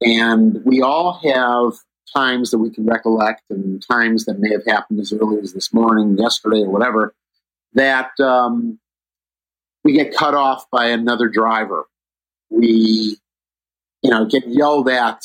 And 0.00 0.60
we 0.64 0.82
all 0.82 1.20
have 1.24 1.78
times 2.14 2.50
that 2.50 2.58
we 2.58 2.70
can 2.70 2.86
recollect 2.86 3.42
and 3.50 3.84
times 3.90 4.24
that 4.26 4.38
may 4.38 4.50
have 4.52 4.64
happened 4.66 5.00
as 5.00 5.12
early 5.12 5.40
as 5.40 5.52
this 5.52 5.72
morning, 5.72 6.16
yesterday, 6.18 6.60
or 6.60 6.70
whatever, 6.70 7.14
that 7.72 8.10
um, 8.20 8.78
we 9.84 9.92
get 9.92 10.14
cut 10.14 10.34
off 10.34 10.70
by 10.70 10.86
another 10.86 11.28
driver. 11.28 11.86
We, 12.50 13.18
you 14.02 14.10
know, 14.10 14.24
get 14.26 14.46
yelled 14.46 14.88
at 14.88 15.22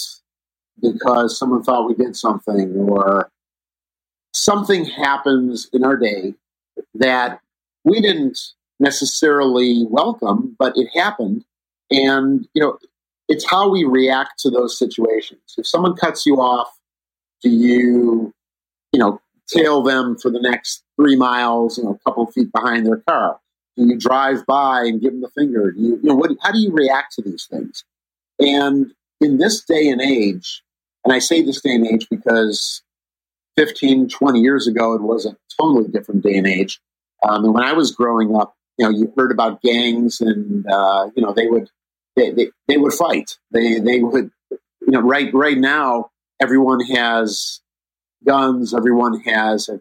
because 0.81 1.37
someone 1.37 1.63
thought 1.63 1.87
we 1.87 1.93
did 1.93 2.15
something 2.15 2.75
or 2.75 3.29
something 4.33 4.85
happens 4.85 5.69
in 5.73 5.83
our 5.83 5.97
day 5.97 6.33
that 6.95 7.41
we 7.83 8.01
didn't 8.01 8.37
necessarily 8.79 9.85
welcome, 9.89 10.55
but 10.57 10.73
it 10.75 10.89
happened. 10.93 11.45
And, 11.89 12.47
you 12.53 12.61
know, 12.61 12.77
it's 13.27 13.49
how 13.49 13.69
we 13.69 13.83
react 13.83 14.39
to 14.39 14.49
those 14.49 14.77
situations. 14.77 15.41
If 15.57 15.67
someone 15.67 15.95
cuts 15.95 16.25
you 16.25 16.35
off, 16.41 16.69
do 17.41 17.49
you, 17.49 18.33
you 18.91 18.99
know, 18.99 19.21
tail 19.47 19.81
them 19.81 20.17
for 20.17 20.29
the 20.29 20.41
next 20.41 20.83
three 20.95 21.15
miles, 21.15 21.77
you 21.77 21.83
know, 21.83 21.91
a 21.91 22.09
couple 22.09 22.25
feet 22.31 22.51
behind 22.51 22.85
their 22.85 23.01
car? 23.07 23.39
Do 23.77 23.87
you 23.87 23.97
drive 23.97 24.45
by 24.45 24.81
and 24.81 25.01
give 25.01 25.11
them 25.11 25.21
the 25.21 25.29
finger? 25.29 25.71
Do 25.71 25.79
you, 25.79 25.99
you 26.01 26.09
know, 26.09 26.15
what, 26.15 26.31
how 26.41 26.51
do 26.51 26.59
you 26.59 26.71
react 26.71 27.13
to 27.15 27.21
these 27.21 27.47
things? 27.49 27.83
And 28.39 28.91
in 29.21 29.37
this 29.37 29.63
day 29.63 29.87
and 29.87 30.01
age, 30.01 30.63
and 31.05 31.13
I 31.13 31.19
say 31.19 31.41
this 31.41 31.61
day 31.61 31.73
and 31.73 31.87
age 31.87 32.07
because 32.09 32.81
15, 33.57 34.09
20 34.09 34.39
years 34.39 34.67
ago, 34.67 34.93
it 34.93 35.01
was 35.01 35.25
a 35.25 35.37
totally 35.59 35.89
different 35.89 36.23
day 36.23 36.37
and 36.37 36.47
age. 36.47 36.79
Um, 37.27 37.45
and 37.45 37.53
when 37.53 37.63
I 37.63 37.73
was 37.73 37.91
growing 37.91 38.35
up, 38.35 38.55
you 38.77 38.85
know, 38.85 38.91
you 38.91 39.13
heard 39.15 39.31
about 39.31 39.61
gangs 39.61 40.21
and, 40.21 40.65
uh, 40.67 41.09
you 41.15 41.23
know, 41.23 41.33
they 41.33 41.47
would, 41.47 41.69
they, 42.15 42.31
they, 42.31 42.49
they 42.67 42.77
would 42.77 42.93
fight. 42.93 43.37
They, 43.51 43.79
they 43.79 43.99
would, 43.99 44.31
you 44.49 44.91
know, 44.91 45.01
right, 45.01 45.31
right 45.33 45.57
now, 45.57 46.09
everyone 46.41 46.81
has 46.85 47.61
guns. 48.25 48.73
Everyone 48.73 49.19
has, 49.21 49.69
a, 49.69 49.79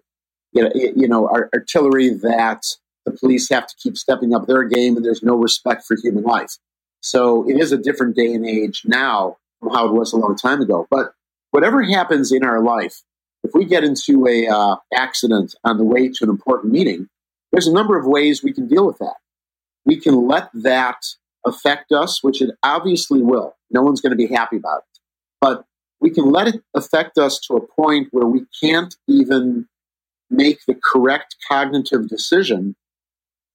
you 0.52 0.62
know, 0.62 0.70
you 0.74 1.08
know, 1.08 1.28
artillery 1.54 2.10
that 2.10 2.64
the 3.06 3.12
police 3.12 3.48
have 3.48 3.66
to 3.66 3.74
keep 3.82 3.96
stepping 3.96 4.34
up 4.34 4.46
their 4.46 4.64
game 4.64 4.96
and 4.96 5.04
there's 5.04 5.22
no 5.22 5.36
respect 5.36 5.84
for 5.84 5.96
human 6.02 6.24
life. 6.24 6.58
So 7.00 7.48
it 7.48 7.58
is 7.58 7.72
a 7.72 7.78
different 7.78 8.16
day 8.16 8.32
and 8.34 8.46
age 8.46 8.82
now 8.84 9.38
from 9.60 9.72
how 9.72 9.86
it 9.86 9.92
was 9.92 10.12
a 10.12 10.16
long 10.16 10.36
time 10.36 10.60
ago. 10.60 10.86
But 10.90 11.12
whatever 11.50 11.82
happens 11.82 12.32
in 12.32 12.44
our 12.44 12.60
life, 12.62 13.02
if 13.42 13.52
we 13.54 13.64
get 13.64 13.84
into 13.84 14.26
a 14.26 14.48
uh, 14.48 14.76
accident 14.92 15.54
on 15.64 15.78
the 15.78 15.84
way 15.84 16.08
to 16.08 16.24
an 16.24 16.28
important 16.28 16.72
meeting, 16.72 17.08
there's 17.52 17.66
a 17.66 17.72
number 17.72 17.98
of 17.98 18.06
ways 18.06 18.42
we 18.42 18.52
can 18.52 18.68
deal 18.68 18.86
with 18.86 18.98
that. 18.98 19.16
We 19.84 19.98
can 19.98 20.26
let 20.26 20.50
that 20.54 21.04
affect 21.44 21.92
us, 21.92 22.22
which 22.22 22.42
it 22.42 22.50
obviously 22.62 23.22
will. 23.22 23.56
No 23.70 23.82
one's 23.82 24.00
going 24.00 24.10
to 24.10 24.16
be 24.16 24.32
happy 24.32 24.56
about 24.56 24.78
it. 24.78 25.00
But 25.40 25.64
we 26.00 26.10
can 26.10 26.30
let 26.30 26.48
it 26.48 26.62
affect 26.74 27.18
us 27.18 27.38
to 27.40 27.54
a 27.54 27.66
point 27.66 28.08
where 28.10 28.26
we 28.26 28.42
can't 28.62 28.94
even 29.08 29.66
make 30.30 30.60
the 30.66 30.74
correct 30.74 31.36
cognitive 31.48 32.08
decision 32.08 32.76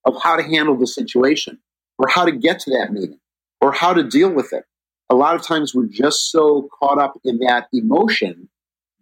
of 0.06 0.22
how 0.22 0.36
to 0.36 0.44
handle 0.44 0.78
the 0.78 0.88
situation 0.88 1.60
or 1.98 2.08
how 2.08 2.26
to 2.26 2.32
get 2.32 2.60
to 2.60 2.72
that 2.72 2.92
meeting 2.92 3.20
or 3.62 3.72
how 3.72 3.94
to 3.94 4.04
deal 4.04 4.30
with 4.30 4.52
it. 4.54 4.66
A 5.10 5.16
lot 5.16 5.36
of 5.36 5.44
times 5.44 5.74
we're 5.74 5.86
just 5.86 6.32
so 6.32 6.68
caught 6.80 7.00
up 7.00 7.20
in 7.24 7.40
that 7.40 7.68
emotion 7.72 8.50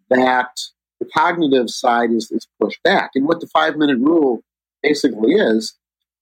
that 0.10 0.60
the 0.99 1.08
cognitive 1.13 1.69
side 1.69 2.12
is, 2.12 2.32
is 2.32 2.47
pushed 2.62 2.82
back. 2.84 3.12
And 3.15 3.27
what 3.27 3.39
the 3.41 3.47
five 3.47 3.75
minute 3.75 3.97
rule 3.99 4.43
basically 4.83 5.33
is, 5.33 5.75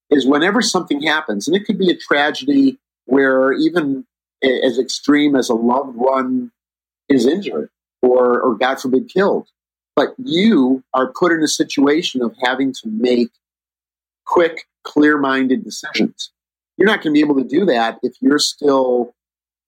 is 0.10 0.28
whenever 0.28 0.62
something 0.62 1.02
happens, 1.02 1.48
and 1.48 1.58
it 1.58 1.66
could 1.66 1.78
be 1.78 1.90
a 1.90 1.98
tragedy 1.98 2.80
where 3.06 3.52
even 3.54 4.06
as 4.44 4.80
extreme 4.80 5.36
as 5.36 5.50
a 5.50 5.54
loved 5.56 5.96
one 5.96 6.52
is 7.10 7.26
injured 7.26 7.70
or, 8.02 8.40
or 8.40 8.56
God 8.56 8.80
forbid, 8.80 9.10
killed, 9.10 9.48
but 9.96 10.16
you 10.18 10.84
are 10.94 11.12
put 11.14 11.32
in 11.32 11.42
a 11.42 11.48
situation 11.48 12.22
of 12.22 12.36
having 12.42 12.74
to 12.74 12.88
make 12.88 13.30
quick, 14.26 14.66
clear 14.84 15.18
minded 15.18 15.64
decisions. 15.64 16.32
You're 16.78 16.88
not 16.88 17.02
going 17.02 17.14
to 17.14 17.18
be 17.18 17.20
able 17.20 17.42
to 17.42 17.48
do 17.48 17.66
that 17.66 18.00
if 18.02 18.14
you're 18.22 18.40
still 18.40 19.14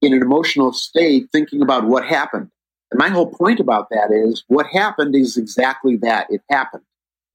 in 0.02 0.14
an 0.14 0.22
emotional 0.22 0.74
state 0.74 1.28
thinking 1.32 1.62
about 1.62 1.86
what 1.86 2.06
happened. 2.06 2.50
And 2.92 3.00
my 3.00 3.10
whole 3.10 3.32
point 3.32 3.60
about 3.60 3.90
that 3.90 4.12
is 4.12 4.44
what 4.48 4.68
happened 4.68 5.16
is 5.16 5.38
exactly 5.38 5.98
that. 5.98 6.28
It 6.30 6.42
happened. 6.50 6.84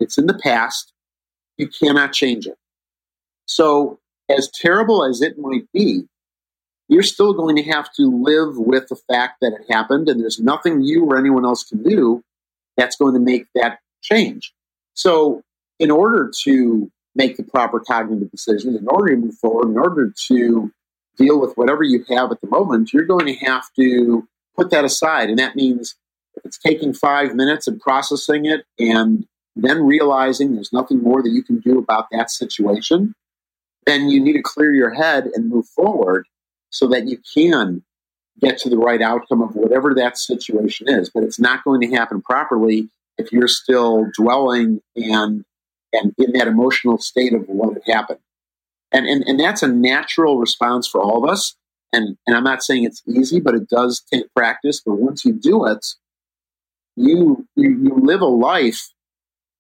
It's 0.00 0.18
in 0.18 0.26
the 0.26 0.38
past. 0.38 0.92
You 1.58 1.68
cannot 1.68 2.12
change 2.12 2.46
it. 2.46 2.56
So, 3.46 3.98
as 4.28 4.50
terrible 4.50 5.04
as 5.04 5.22
it 5.22 5.38
might 5.38 5.66
be, 5.72 6.04
you're 6.88 7.02
still 7.02 7.34
going 7.34 7.56
to 7.56 7.62
have 7.64 7.92
to 7.94 8.22
live 8.22 8.56
with 8.56 8.88
the 8.88 8.96
fact 8.96 9.38
that 9.40 9.52
it 9.52 9.72
happened, 9.72 10.08
and 10.08 10.20
there's 10.20 10.38
nothing 10.38 10.82
you 10.82 11.04
or 11.04 11.18
anyone 11.18 11.44
else 11.44 11.64
can 11.64 11.82
do 11.82 12.22
that's 12.76 12.96
going 12.96 13.14
to 13.14 13.20
make 13.20 13.46
that 13.54 13.80
change. 14.02 14.54
So, 14.94 15.42
in 15.78 15.90
order 15.90 16.30
to 16.44 16.90
make 17.14 17.36
the 17.36 17.42
proper 17.42 17.80
cognitive 17.80 18.30
decisions, 18.30 18.76
in 18.76 18.86
order 18.88 19.14
to 19.14 19.20
move 19.20 19.34
forward, 19.34 19.68
in 19.68 19.78
order 19.78 20.12
to 20.28 20.72
deal 21.16 21.40
with 21.40 21.56
whatever 21.56 21.82
you 21.82 22.04
have 22.08 22.30
at 22.30 22.40
the 22.40 22.48
moment, 22.48 22.92
you're 22.92 23.04
going 23.04 23.26
to 23.26 23.34
have 23.44 23.64
to 23.76 24.26
put 24.56 24.70
that 24.70 24.84
aside. 24.84 25.28
And 25.28 25.38
that 25.38 25.56
means 25.56 25.96
if 26.34 26.44
it's 26.44 26.58
taking 26.58 26.94
five 26.94 27.34
minutes 27.34 27.66
and 27.66 27.80
processing 27.80 28.46
it 28.46 28.64
and 28.78 29.26
then 29.64 29.84
realizing 29.84 30.54
there's 30.54 30.72
nothing 30.72 31.02
more 31.02 31.22
that 31.22 31.30
you 31.30 31.42
can 31.42 31.58
do 31.58 31.78
about 31.78 32.06
that 32.12 32.30
situation, 32.30 33.14
then 33.86 34.08
you 34.08 34.20
need 34.20 34.34
to 34.34 34.42
clear 34.42 34.74
your 34.74 34.94
head 34.94 35.28
and 35.34 35.48
move 35.48 35.66
forward 35.66 36.26
so 36.70 36.86
that 36.88 37.06
you 37.06 37.18
can 37.34 37.82
get 38.40 38.58
to 38.58 38.68
the 38.68 38.76
right 38.76 39.02
outcome 39.02 39.42
of 39.42 39.56
whatever 39.56 39.94
that 39.94 40.16
situation 40.16 40.88
is. 40.88 41.10
But 41.10 41.24
it's 41.24 41.40
not 41.40 41.64
going 41.64 41.80
to 41.80 41.96
happen 41.96 42.22
properly 42.22 42.88
if 43.16 43.32
you're 43.32 43.48
still 43.48 44.06
dwelling 44.16 44.80
and 44.96 45.44
and 45.92 46.12
in 46.18 46.32
that 46.32 46.46
emotional 46.46 46.98
state 46.98 47.32
of 47.32 47.44
what 47.48 47.72
had 47.72 47.94
happened. 47.94 48.20
And, 48.92 49.06
and, 49.06 49.24
and 49.24 49.40
that's 49.40 49.62
a 49.62 49.68
natural 49.68 50.38
response 50.38 50.86
for 50.86 51.00
all 51.00 51.24
of 51.24 51.30
us. 51.30 51.56
And, 51.92 52.16
and 52.26 52.36
I'm 52.36 52.44
not 52.44 52.62
saying 52.62 52.84
it's 52.84 53.02
easy, 53.08 53.40
but 53.40 53.54
it 53.54 53.68
does 53.68 54.02
take 54.12 54.32
practice. 54.34 54.82
But 54.84 54.96
once 54.96 55.24
you 55.24 55.32
do 55.32 55.66
it, 55.66 55.86
you, 56.96 57.46
you, 57.56 57.70
you 57.70 57.98
live 58.02 58.20
a 58.20 58.26
life 58.26 58.90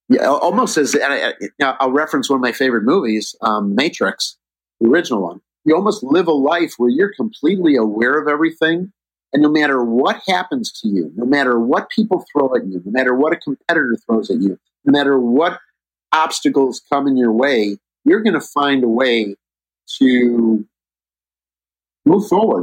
yeah, 0.08 0.26
almost 0.26 0.76
as 0.78 0.96
I, 1.00 1.34
will 1.60 1.92
reference 1.92 2.30
one 2.30 2.38
of 2.38 2.42
my 2.42 2.52
favorite 2.52 2.84
movies, 2.84 3.34
um, 3.42 3.74
Matrix, 3.74 4.36
the 4.80 4.88
original 4.88 5.22
one. 5.22 5.40
You 5.64 5.76
almost 5.76 6.02
live 6.02 6.26
a 6.28 6.32
life 6.32 6.74
where 6.78 6.88
you're 6.88 7.12
completely 7.12 7.76
aware 7.76 8.18
of 8.18 8.26
everything. 8.26 8.92
And 9.34 9.42
no 9.42 9.50
matter 9.50 9.84
what 9.84 10.22
happens 10.26 10.72
to 10.80 10.88
you, 10.88 11.12
no 11.14 11.26
matter 11.26 11.60
what 11.60 11.90
people 11.90 12.24
throw 12.32 12.54
at 12.56 12.66
you, 12.66 12.80
no 12.84 12.90
matter 12.90 13.14
what 13.14 13.34
a 13.34 13.36
competitor 13.36 13.96
throws 14.06 14.30
at 14.30 14.40
you, 14.40 14.58
no 14.86 14.92
matter 14.92 15.18
what 15.18 15.60
obstacles 16.12 16.80
come 16.90 17.06
in 17.06 17.18
your 17.18 17.32
way, 17.32 17.76
you're 18.04 18.22
going 18.22 18.32
to 18.32 18.40
find 18.40 18.82
a 18.84 18.88
way 18.88 19.34
to 19.98 20.66
move 22.06 22.26
forward. 22.28 22.62